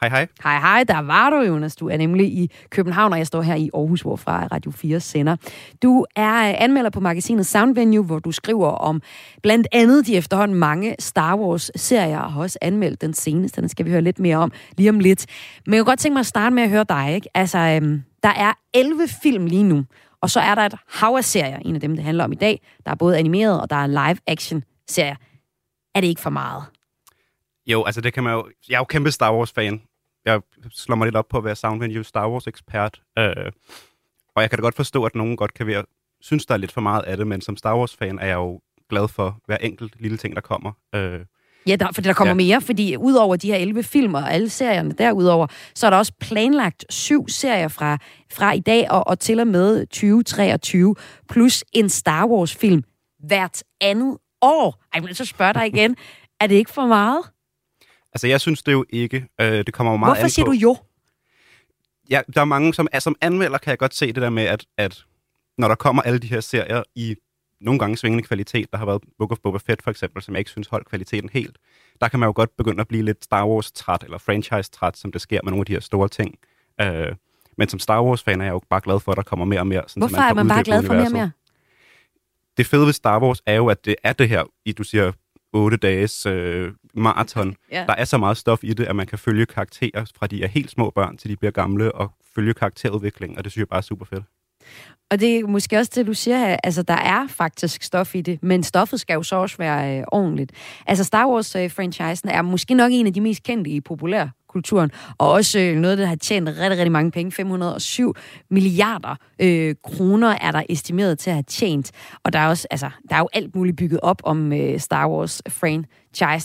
[0.03, 0.27] Hej, hej.
[0.43, 0.85] Hej, hej.
[0.85, 1.77] Der var du, Jonas.
[1.77, 5.37] Du er nemlig i København, og jeg står her i Aarhus, hvorfra Radio 4 sender.
[5.83, 9.03] Du er øh, anmelder på magasinet Sound Venue, hvor du skriver om
[9.43, 13.61] blandt andet de efterhånden mange Star Wars-serier, og har også anmeldt den seneste.
[13.61, 15.27] Den skal vi høre lidt mere om lige om lidt.
[15.67, 17.15] Men jeg kunne godt tænke mig at starte med at høre dig.
[17.15, 17.29] Ikke?
[17.35, 19.85] Altså, øhm, der er 11 film lige nu,
[20.21, 22.37] og så er der et hav af serier, en af dem, det handler om i
[22.37, 22.61] dag.
[22.85, 25.17] Der er både animeret, og der er live-action-serier.
[25.95, 26.65] Er det ikke for meget?
[27.67, 28.49] Jo, altså det kan man jo...
[28.69, 29.83] Jeg er jo kæmpe Star Wars-fan,
[30.25, 33.03] jeg slår mig lidt op på at være Soundvenue Star Wars-ekspert.
[33.19, 33.53] Øh,
[34.37, 35.85] og jeg kan da godt forstå, at nogen godt kan være,
[36.21, 38.61] synes, der er lidt for meget af det, men som Star Wars-fan er jeg jo
[38.91, 40.73] glad for hver enkelt lille ting, der kommer.
[40.95, 41.21] Øh,
[41.67, 42.37] Ja, der, for der kommer ja.
[42.37, 46.13] mere, fordi udover de her 11 film og alle serierne derudover, så er der også
[46.21, 47.99] planlagt syv serier fra,
[48.33, 50.95] fra i dag og, og til og med 2023,
[51.29, 52.85] plus en Star Wars-film
[53.27, 54.83] hvert andet år.
[54.95, 55.97] Ej, men så spørger dig igen,
[56.41, 57.21] er det ikke for meget?
[58.13, 59.27] Altså, jeg synes det jo ikke.
[59.41, 60.77] Øh, det kommer jo meget Hvorfor siger du jo?
[62.11, 64.43] Ja, der er mange, som, altså, som anmelder kan jeg godt se det der med,
[64.43, 65.05] at, at
[65.59, 67.17] når der kommer alle de her serier i
[67.61, 70.39] nogle gange svingende kvalitet, der har været Book of Boba Fett for eksempel, som jeg
[70.39, 71.59] ikke synes holdt kvaliteten helt,
[72.01, 75.21] der kan man jo godt begynde at blive lidt Star Wars-træt, eller franchise-træt, som det
[75.21, 76.39] sker med nogle af de her store ting.
[76.81, 77.13] Øh,
[77.57, 79.67] men som Star Wars-fan er jeg jo bare glad for, at der kommer mere og
[79.67, 79.83] mere.
[79.87, 81.31] Sådan, Hvorfor man er man bare glad for mere og mere?
[82.57, 85.13] Det fede ved Star Wars er jo, at det er det her, i du siger
[85.53, 87.57] otte dages øh, maraton.
[87.73, 87.85] Ja.
[87.89, 90.49] Der er så meget stof i det, at man kan følge karakterer fra de er
[90.49, 93.79] helt små børn, til de bliver gamle, og følge karakterudvikling, og det synes jeg bare
[93.79, 94.25] er super fedt.
[95.11, 96.57] Og det er måske også det, du siger her.
[96.65, 100.05] Altså, der er faktisk stof i det, men stoffet skal jo så også være øh,
[100.13, 100.53] ordentligt.
[100.87, 105.31] Altså, Star Wars-franchisen er måske nok en af de mest kendte i populær kulturen, og
[105.31, 107.33] også øh, noget, der har tjent rigtig, rigtig mange penge.
[107.33, 108.15] 507
[108.51, 111.91] milliarder øh, kroner er der estimeret til at have tjent.
[112.25, 115.09] Og der er, også, altså, der er jo alt muligt bygget op om øh, Star
[115.09, 115.87] Wars-franchisen,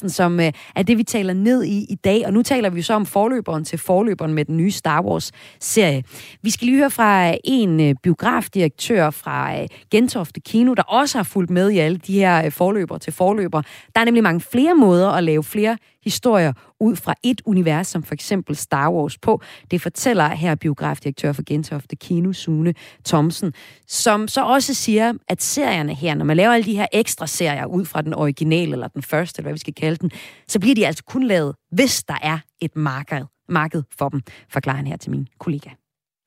[0.09, 2.25] som øh, er det, vi taler ned i i dag.
[2.25, 6.03] Og nu taler vi jo så om forløberen til forløberen med den nye Star Wars-serie.
[6.41, 11.17] Vi skal lige høre fra øh, en øh, biografdirektør fra øh, Gentofte Kino, der også
[11.17, 13.61] har fulgt med i alle de her øh, forløber til forløber.
[13.95, 18.03] Der er nemlig mange flere måder at lave flere historier ud fra et univers, som
[18.03, 19.41] for eksempel Star Wars på.
[19.71, 22.73] Det fortæller her biografdirektør for Gentofte Kino, Sune
[23.05, 23.53] Thomsen,
[23.87, 27.65] som så også siger, at serierne her, når man laver alle de her ekstra serier
[27.65, 30.09] ud fra den originale, eller den første, eller hvad vi skal kalde den,
[30.53, 33.25] så bliver de altså kun lavet, hvis der er et marked,
[33.59, 34.21] marked for dem,
[34.55, 35.69] forklarer han her til min kollega.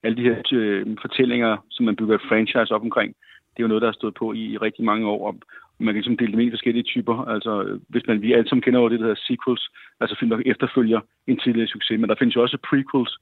[0.05, 3.11] Alle de her øh, fortællinger, som man bygger et franchise op omkring,
[3.53, 5.21] det er jo noget, der har stået på i, i rigtig mange år.
[5.29, 5.35] Og
[5.79, 7.17] man kan ligesom dele dem ind i forskellige typer.
[7.35, 7.53] Altså,
[7.89, 9.65] hvis man, vi alle sammen kender over det, der hedder sequels,
[10.01, 12.01] altså film, der efterfølger en tidligere succes.
[12.01, 13.13] Men der findes jo også prequels.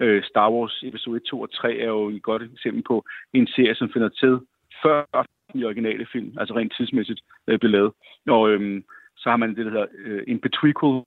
[0.00, 3.46] Øh, Star Wars episode 1, 2 og 3 er jo et godt eksempel på en
[3.46, 4.34] serie, som finder til
[4.82, 7.92] før den originale film, altså rent tidsmæssigt, øh, blev lavet.
[8.28, 8.84] Og øhm,
[9.22, 11.02] så har man det, der hedder øh, en betwequel,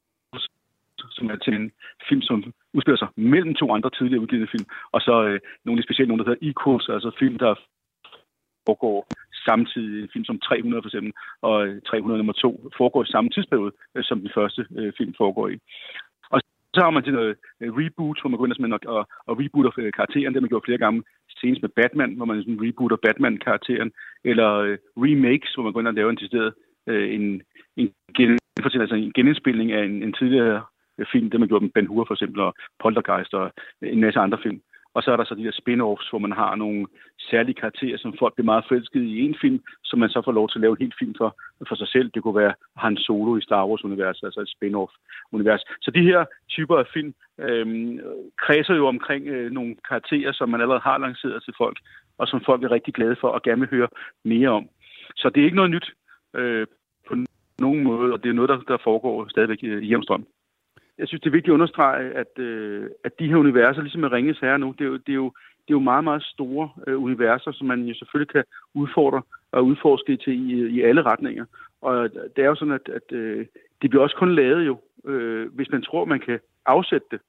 [1.18, 1.72] som er til en
[2.10, 6.08] film, som udspiller sig mellem to andre tidligere udgivende film, og så øh, nogle specielt
[6.08, 7.56] nogle, der hedder equals, altså film, der
[8.68, 9.08] foregår
[9.48, 10.04] samtidig.
[10.04, 13.72] En film som 300 for eksempel, og øh, 300 nummer 2 foregår i samme tidsperiode,
[13.96, 15.58] øh, som den første øh, film foregår i.
[16.34, 16.40] Og
[16.76, 19.72] så har man til noget øh, reboot, hvor man går ind og, og, og rebooter
[19.78, 20.32] øh, karakteren.
[20.32, 21.04] Det har man gjort flere gange.
[21.40, 23.92] Senest med Batman, hvor man sådan rebooter Batman-karakteren.
[24.32, 26.54] Eller øh, remakes, hvor man går ind og laver en decideret
[26.88, 27.42] øh, en,
[27.78, 30.64] en, gen, altså en genindspilning af en, en tidligere
[30.98, 31.30] øh, film.
[31.30, 34.62] Det man gjorde med Ben Hur for eksempel, og Poltergeist og en masse andre film.
[34.96, 36.88] Og så er der så de der spin-offs, hvor man har nogle
[37.30, 40.50] særlige karakterer, som folk bliver meget forelsket i en film, som man så får lov
[40.50, 41.36] til at lave en helt film for,
[41.68, 42.12] for sig selv.
[42.14, 45.64] Det kunne være Han Solo i Star Wars-universet, altså et spin-off-univers.
[45.82, 47.68] Så de her typer af film øh,
[48.38, 51.78] kredser jo omkring øh, nogle karakterer, som man allerede har lanceret til folk,
[52.18, 53.88] og som folk er rigtig glade for og gerne vil høre
[54.26, 54.66] mere om.
[55.16, 55.92] Så det er ikke noget nyt
[56.36, 56.68] øh,
[57.08, 57.16] på
[57.60, 60.26] nogen måde, og det er noget, der, der foregår stadigvæk øh, i, hjemstrøm
[60.98, 64.12] jeg synes, det er vigtigt at understrege, at, øh, at de her universer, ligesom med
[64.12, 66.70] Ringes Herre nu, det er jo, det er jo, det er jo meget, meget store
[66.88, 69.22] øh, universer, som man jo selvfølgelig kan udfordre
[69.52, 71.46] og udforske til i, i alle retninger.
[71.82, 73.46] Og det er jo sådan, at, at øh,
[73.82, 77.20] det bliver også kun lavet jo, øh, hvis man tror, man kan afsætte det.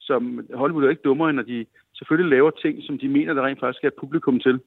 [0.00, 3.42] Som Hollywood er ikke dummere, end at de selvfølgelig laver ting, som de mener, der
[3.42, 4.60] rent faktisk skal et publikum til.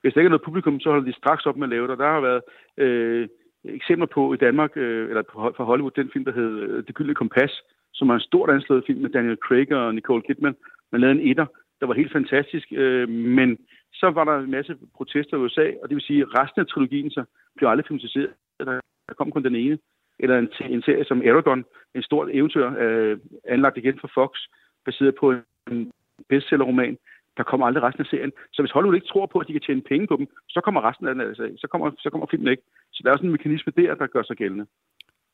[0.00, 1.90] Hvis der ikke er noget publikum, så holder de straks op med at lave det.
[1.90, 2.42] Og Der har været
[2.76, 3.28] øh,
[3.64, 5.22] eksempler på i Danmark, øh, eller
[5.56, 7.62] fra Hollywood, den film, der hed øh, Det Gyldne Kompas,
[7.92, 10.56] som er en stort anslået film med Daniel Craig og Nicole Kidman.
[10.92, 11.46] Man lavede en etter,
[11.80, 13.58] der var helt fantastisk, øh, men
[13.92, 16.66] så var der en masse protester i USA, og det vil sige, at resten af
[16.66, 17.24] trilogien så
[17.56, 18.30] blev aldrig filmatiseret.
[18.58, 19.78] Der, der kom kun den ene.
[20.18, 24.38] Eller en, en serie som Aragon, en stort eventyr, øh, anlagt igen for Fox,
[24.84, 25.34] baseret på
[25.70, 25.92] en
[26.28, 26.98] bestsellerroman.
[27.36, 28.32] Der kommer aldrig resten af serien.
[28.52, 30.88] Så hvis Hollywood ikke tror på, at de kan tjene penge på dem, så kommer
[30.88, 32.62] resten af den altså, så kommer, så kommer filmen ikke.
[32.92, 34.66] Så der er også en mekanisme der, der gør sig gældende.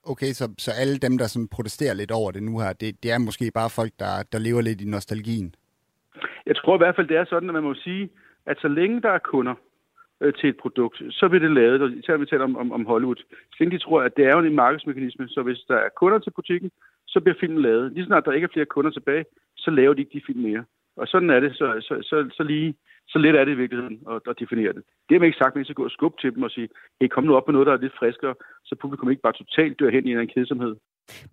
[0.05, 3.11] Okay, så, så alle dem, der sådan protesterer lidt over det nu her, det, det
[3.13, 5.55] er måske bare folk, der, der lever lidt i nostalgien?
[6.47, 8.11] Jeg tror i hvert fald, det er sådan, at man må sige,
[8.47, 9.55] at så længe der er kunder
[10.21, 12.87] øh, til et produkt, så vil det lavet, og især vi taler om, om, om
[12.87, 13.17] Hollywood.
[13.17, 16.19] Så længe de tror, at det er jo en markedsmekanisme, så hvis der er kunder
[16.19, 16.71] til butikken,
[17.07, 17.93] så bliver filmen lavet.
[17.93, 19.25] Lige snart der ikke er flere kunder tilbage,
[19.57, 20.65] så laver de ikke de film mere.
[20.97, 22.75] Og sådan er det, så, så, så, så lige
[23.13, 24.83] så let er det i virkeligheden at, at definere det.
[25.09, 26.69] Det er ikke sagt, men så gå og skubbe til dem og sige,
[27.01, 28.35] hey, kom nu op med noget, der er lidt friskere,
[28.65, 30.75] så publikum ikke bare totalt dør hen i en kedsomhed.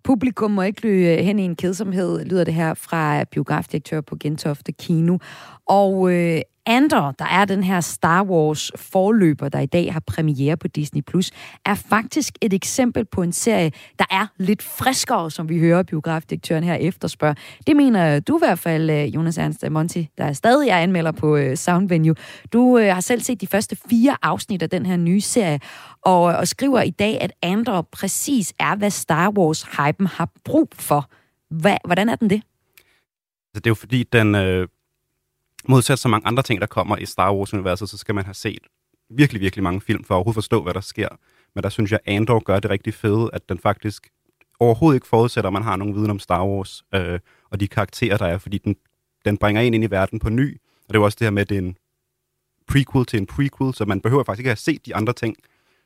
[0.04, 4.72] Publikum må ikke løbe hen i en kedsomhed, lyder det her fra biografdirektør på Gentofte
[4.72, 5.18] Kino.
[5.66, 10.56] Og øh, Andor, der er den her Star Wars forløber, der i dag har premiere
[10.56, 11.30] på Disney+, Plus,
[11.64, 16.64] er faktisk et eksempel på en serie, der er lidt friskere, som vi hører biografdirektøren
[16.64, 17.34] her efterspørger.
[17.66, 21.36] Det mener du i hvert fald, øh, Jonas Ernst Monti, der stadig er anmelder på
[21.36, 21.78] øh, Soundvenue.
[21.78, 22.14] Sound Venue.
[22.52, 25.60] Du øh, har selv set de første fire afsnit af den her nye serie,
[26.02, 30.68] og, øh, og skriver i dag, at Andor præcis er, hvad Star Wars-hypen har brug
[30.74, 31.10] for.
[31.50, 32.42] Hva, hvordan er den det?
[33.54, 34.68] Altså, det er jo fordi, den, øh,
[35.68, 38.66] modsat så mange andre ting, der kommer i Star Wars-universet, så skal man have set
[39.10, 41.08] virkelig, virkelig mange film for at overhovedet forstå, hvad der sker.
[41.54, 44.08] Men der synes jeg, Andor gør det rigtig fede, at den faktisk
[44.60, 48.16] overhovedet ikke forudsætter, at man har nogen viden om Star Wars øh, og de karakterer,
[48.16, 48.76] der er, fordi den,
[49.24, 50.54] den bringer en ind i verden på ny.
[50.54, 51.76] Og det er jo også det her med, at det er en
[52.68, 55.36] prequel til en prequel, så man behøver faktisk ikke have set de andre ting,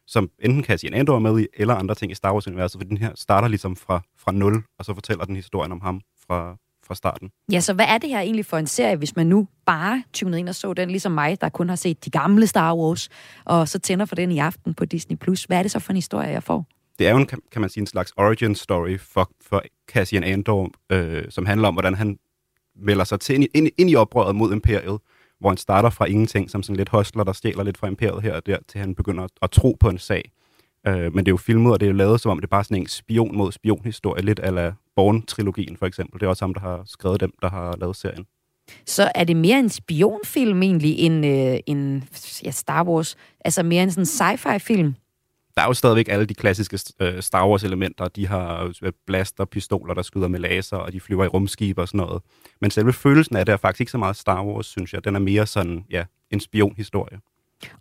[0.06, 3.12] som enten Cassian Andor med i, eller andre ting i Star Wars-universet, for den her
[3.14, 6.56] starter ligesom fra, fra nul, og så fortæller den historien om ham fra,
[6.92, 7.30] fra starten.
[7.52, 10.38] Ja, så hvad er det her egentlig for en serie, hvis man nu bare tunede
[10.40, 13.08] ind og så den, ligesom mig, der kun har set de gamle Star Wars,
[13.44, 15.16] og så tænder for den i aften på Disney+.
[15.16, 15.44] Plus.
[15.44, 16.66] Hvad er det så for en historie, jeg får?
[16.98, 20.70] Det er jo en, kan man sige, en slags origin story for, for Cassian Andor,
[20.92, 22.18] øh, som handler om, hvordan han
[22.76, 24.98] melder sig til ind, i- ind, ind i oprøret mod imperiet,
[25.40, 28.34] hvor han starter fra ingenting, som sådan lidt hostler, der stjæler lidt fra imperiet her
[28.34, 30.30] og der, til han begynder at, at tro på en sag.
[30.86, 32.48] Øh, men det er jo filmet, og det er jo lavet, som om det er
[32.48, 36.20] bare sådan en spion mod spion-historie, lidt ala Bourne-trilogien for eksempel.
[36.20, 38.26] Det er også ham, der har skrevet dem, der har lavet serien.
[38.86, 42.02] Så er det mere en spionfilm egentlig, end, øh, end
[42.44, 43.16] ja, Star Wars?
[43.44, 44.94] Altså mere en sådan sci-fi-film?
[45.56, 48.08] Der er jo stadigvæk alle de klassiske øh, Star Wars-elementer.
[48.08, 51.88] De har øh, blaster, pistoler, der skyder med laser, og de flyver i rumskib og
[51.88, 52.22] sådan noget.
[52.60, 55.04] Men selve følelsen af det er faktisk ikke så meget Star Wars, synes jeg.
[55.04, 57.20] Den er mere sådan, ja, en spionhistorie.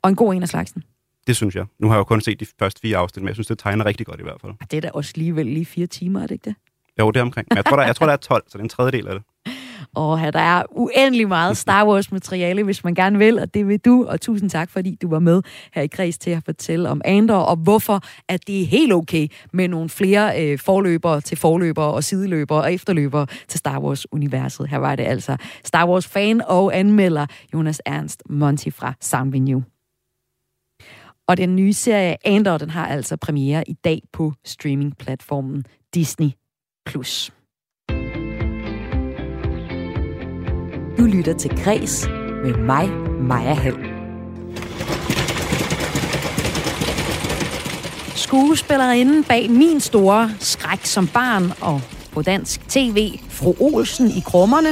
[0.01, 0.83] Og en god en af slagsen.
[1.27, 1.65] Det synes jeg.
[1.79, 3.85] Nu har jeg jo kun set de første fire afsnit, men jeg synes, det tegner
[3.85, 4.53] rigtig godt i hvert fald.
[4.71, 6.55] Det er da også alligevel lige fire timer, er det ikke det?
[7.01, 7.47] Jo, det er omkring.
[7.49, 9.13] Men jeg tror, der, jeg tror, der er 12, så det er en tredjedel af
[9.13, 9.23] det.
[9.95, 14.05] Og der er uendelig meget Star Wars-materiale, hvis man gerne vil, og det vil du.
[14.07, 15.41] Og tusind tak, fordi du var med
[15.73, 19.27] her i Kreds til at fortælle om Andor, og hvorfor at det er helt okay
[19.53, 24.67] med nogle flere øh, forløbere til forløbere og sideløbere og efterløbere til Star Wars-universet.
[24.69, 29.63] Her var det altså Star Wars-fan og anmelder Jonas Ernst Monty fra Soundvenue.
[31.27, 36.40] Og den nye serie Andor, den har altså premiere i dag på streamingplatformen Disney+.
[36.85, 37.31] Plus.
[40.97, 42.07] Du lytter til Græs
[42.43, 42.89] med mig,
[43.21, 43.75] Maja Hall.
[48.15, 51.81] Skuespillerinden bag min store skræk som barn og
[52.13, 54.69] på dansk tv, fru Olsen i krummerne.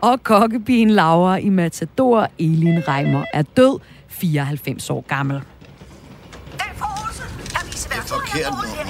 [0.00, 5.40] Og kokkepigen Laura i Matador, Elin Reimer, er død, 94 år gammel.
[7.94, 8.84] Det er forkert nummer.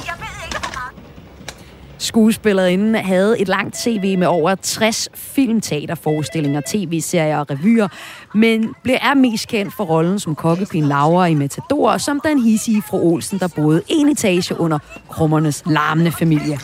[1.99, 7.89] Skuespillerinden havde et langt tv med over 60 filmteaterforestillinger, tv-serier og revyer,
[8.35, 12.83] men blev er mest kendt for rollen som kokkepin Laura i Matador, som den hissige
[12.83, 14.79] fru Olsen, der boede en etage under
[15.09, 16.59] krummernes larmende familie.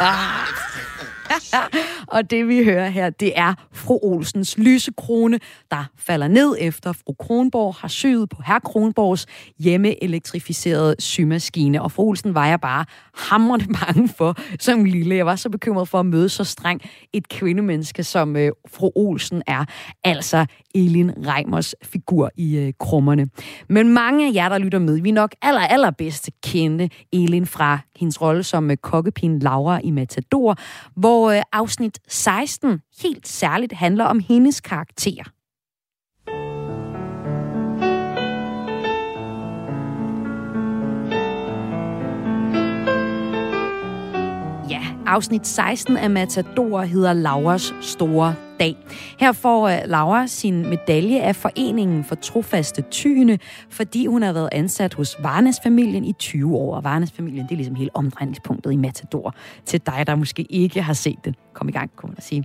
[0.00, 0.59] Ah.
[2.14, 3.54] og det vi hører her, det er
[3.90, 5.38] fru Olsens lysekrone,
[5.70, 9.26] der falder ned efter fru Kronborg har syet på herr Kronborgs
[9.58, 11.82] hjemmeelektrificerede symaskine.
[11.82, 12.84] Og fru Olsen var jeg bare
[13.14, 15.14] hamrende bange for som lille.
[15.14, 16.80] Jeg var så bekymret for at møde så streng
[17.12, 19.64] et kvindemenneske, som øh, fru Olsen er.
[20.04, 23.28] Altså Elin Reimers figur i øh, krummerne.
[23.68, 28.22] Men mange af jer, der lytter med, vi nok aller, allerbedst kende Elin fra hendes
[28.22, 30.56] rolle som øh, kokkepin Laura i Matador,
[30.96, 35.32] hvor øh, afsnit 16 helt særligt handler om hendes karakter.
[45.10, 48.76] Afsnit 16 af Matador hedder Lauras store dag.
[49.18, 53.38] Her får øh, Laura sin medalje af Foreningen for Trofaste Tyne,
[53.70, 56.76] fordi hun har været ansat hos Varnes-familien i 20 år.
[56.76, 59.34] Og Varnes-familien, det er ligesom hele omdrejningspunktet i Matador.
[59.66, 61.34] Til dig, der måske ikke har set den.
[61.52, 62.44] Kom i gang, kunne man sige.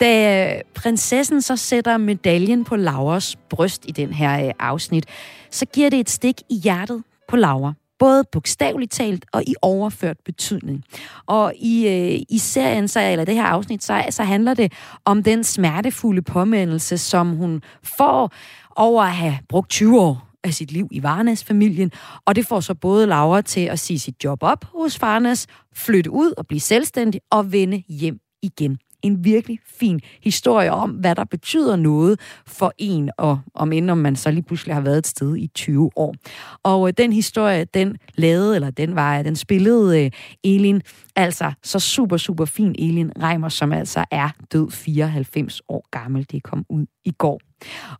[0.00, 5.06] Da øh, prinsessen så sætter medaljen på Lauras bryst i den her øh, afsnit,
[5.50, 10.16] så giver det et stik i hjertet på Laura både bogstaveligt talt og i overført
[10.24, 10.84] betydning.
[11.26, 14.72] Og i, øh, i serien, så, eller det her afsnit, så, så handler det
[15.04, 18.32] om den smertefulde påmindelse, som hun får
[18.76, 21.92] over at have brugt 20 år af sit liv i Varnes-familien,
[22.24, 26.10] og det får så både Laura til at sige sit job op hos Varnes, flytte
[26.10, 31.24] ud og blive selvstændig og vende hjem igen en virkelig fin historie om, hvad der
[31.24, 35.06] betyder noget for en, og om end om man så lige pludselig har været et
[35.06, 36.14] sted i 20 år.
[36.62, 40.10] Og øh, den historie, den lavede, eller den var, den spillede øh,
[40.44, 40.82] Elin,
[41.18, 46.26] altså så super, super fin Elin Reimer, som altså er død 94 år gammel.
[46.30, 47.40] Det kom ud i går.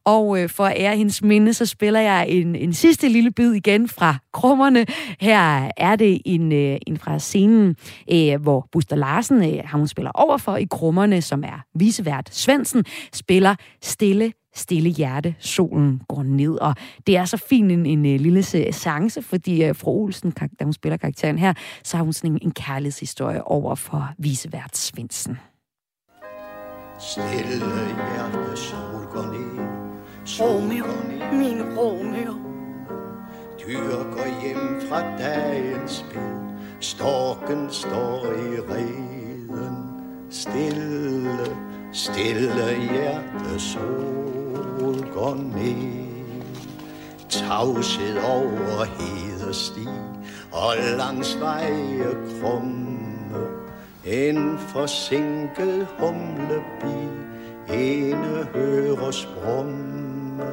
[0.05, 3.53] Og øh, for at ære hendes minde, så spiller jeg en, en sidste lille bid
[3.53, 4.87] igen fra krummerne.
[5.21, 7.77] Her er det en, øh, en fra scenen,
[8.13, 12.85] øh, hvor Buster Larsen, øh, ham hun spiller overfor i krummerne, som er visevært Svendsen,
[13.13, 16.59] spiller stille stille hjerte, solen går ned.
[16.59, 16.75] Og
[17.07, 18.43] det er så fin en, en, en lille
[18.73, 21.53] seance, fordi uh, fru Olsen, da hun spiller karakteren her,
[21.85, 25.39] så har hun sådan en, en kærlighedshistorie over for visevært Svendsen.
[26.99, 29.79] Stille hjerte, sol går ned.
[30.41, 30.87] Romeo,
[31.33, 32.35] min Romeo.
[33.61, 36.21] Dyr går hjem fra dagens spil.
[36.81, 39.77] Storken står i reden,
[40.31, 41.57] stille,
[41.93, 44.38] stille hjerte, sol
[45.15, 46.09] går ned.
[47.29, 49.89] Tavshed over hedesti,
[50.53, 53.47] og langs veje krumme,
[54.05, 56.99] en forsinket humlebi,
[57.75, 60.45] ene hører sprumme.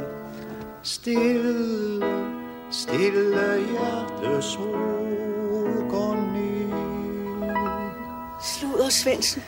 [0.83, 2.03] Stille,
[2.71, 6.69] stille hjerte, sol går ned.
[8.43, 9.43] Sluder, Svendsen.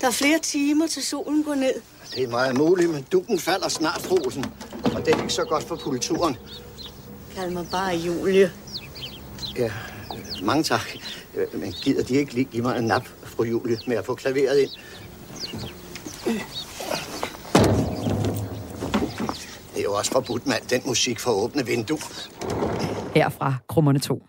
[0.00, 1.91] Der er flere timer, til solen går ned.
[2.14, 4.44] Det er meget muligt, men dukken falder snart, Frosen.
[4.84, 6.36] Og det er ikke så godt for kulturen.
[7.34, 8.52] Kald mig bare Julie.
[9.56, 9.70] Ja,
[10.42, 10.86] mange tak.
[11.34, 14.14] Øh, Men gider de ikke lige give mig en nap, fru Julie, med at få
[14.14, 14.70] klaveret ind?
[19.74, 21.98] Det er jo også forbudt, mand, den musik for åbne vindue.
[23.14, 24.22] Her fra Krummerne 2.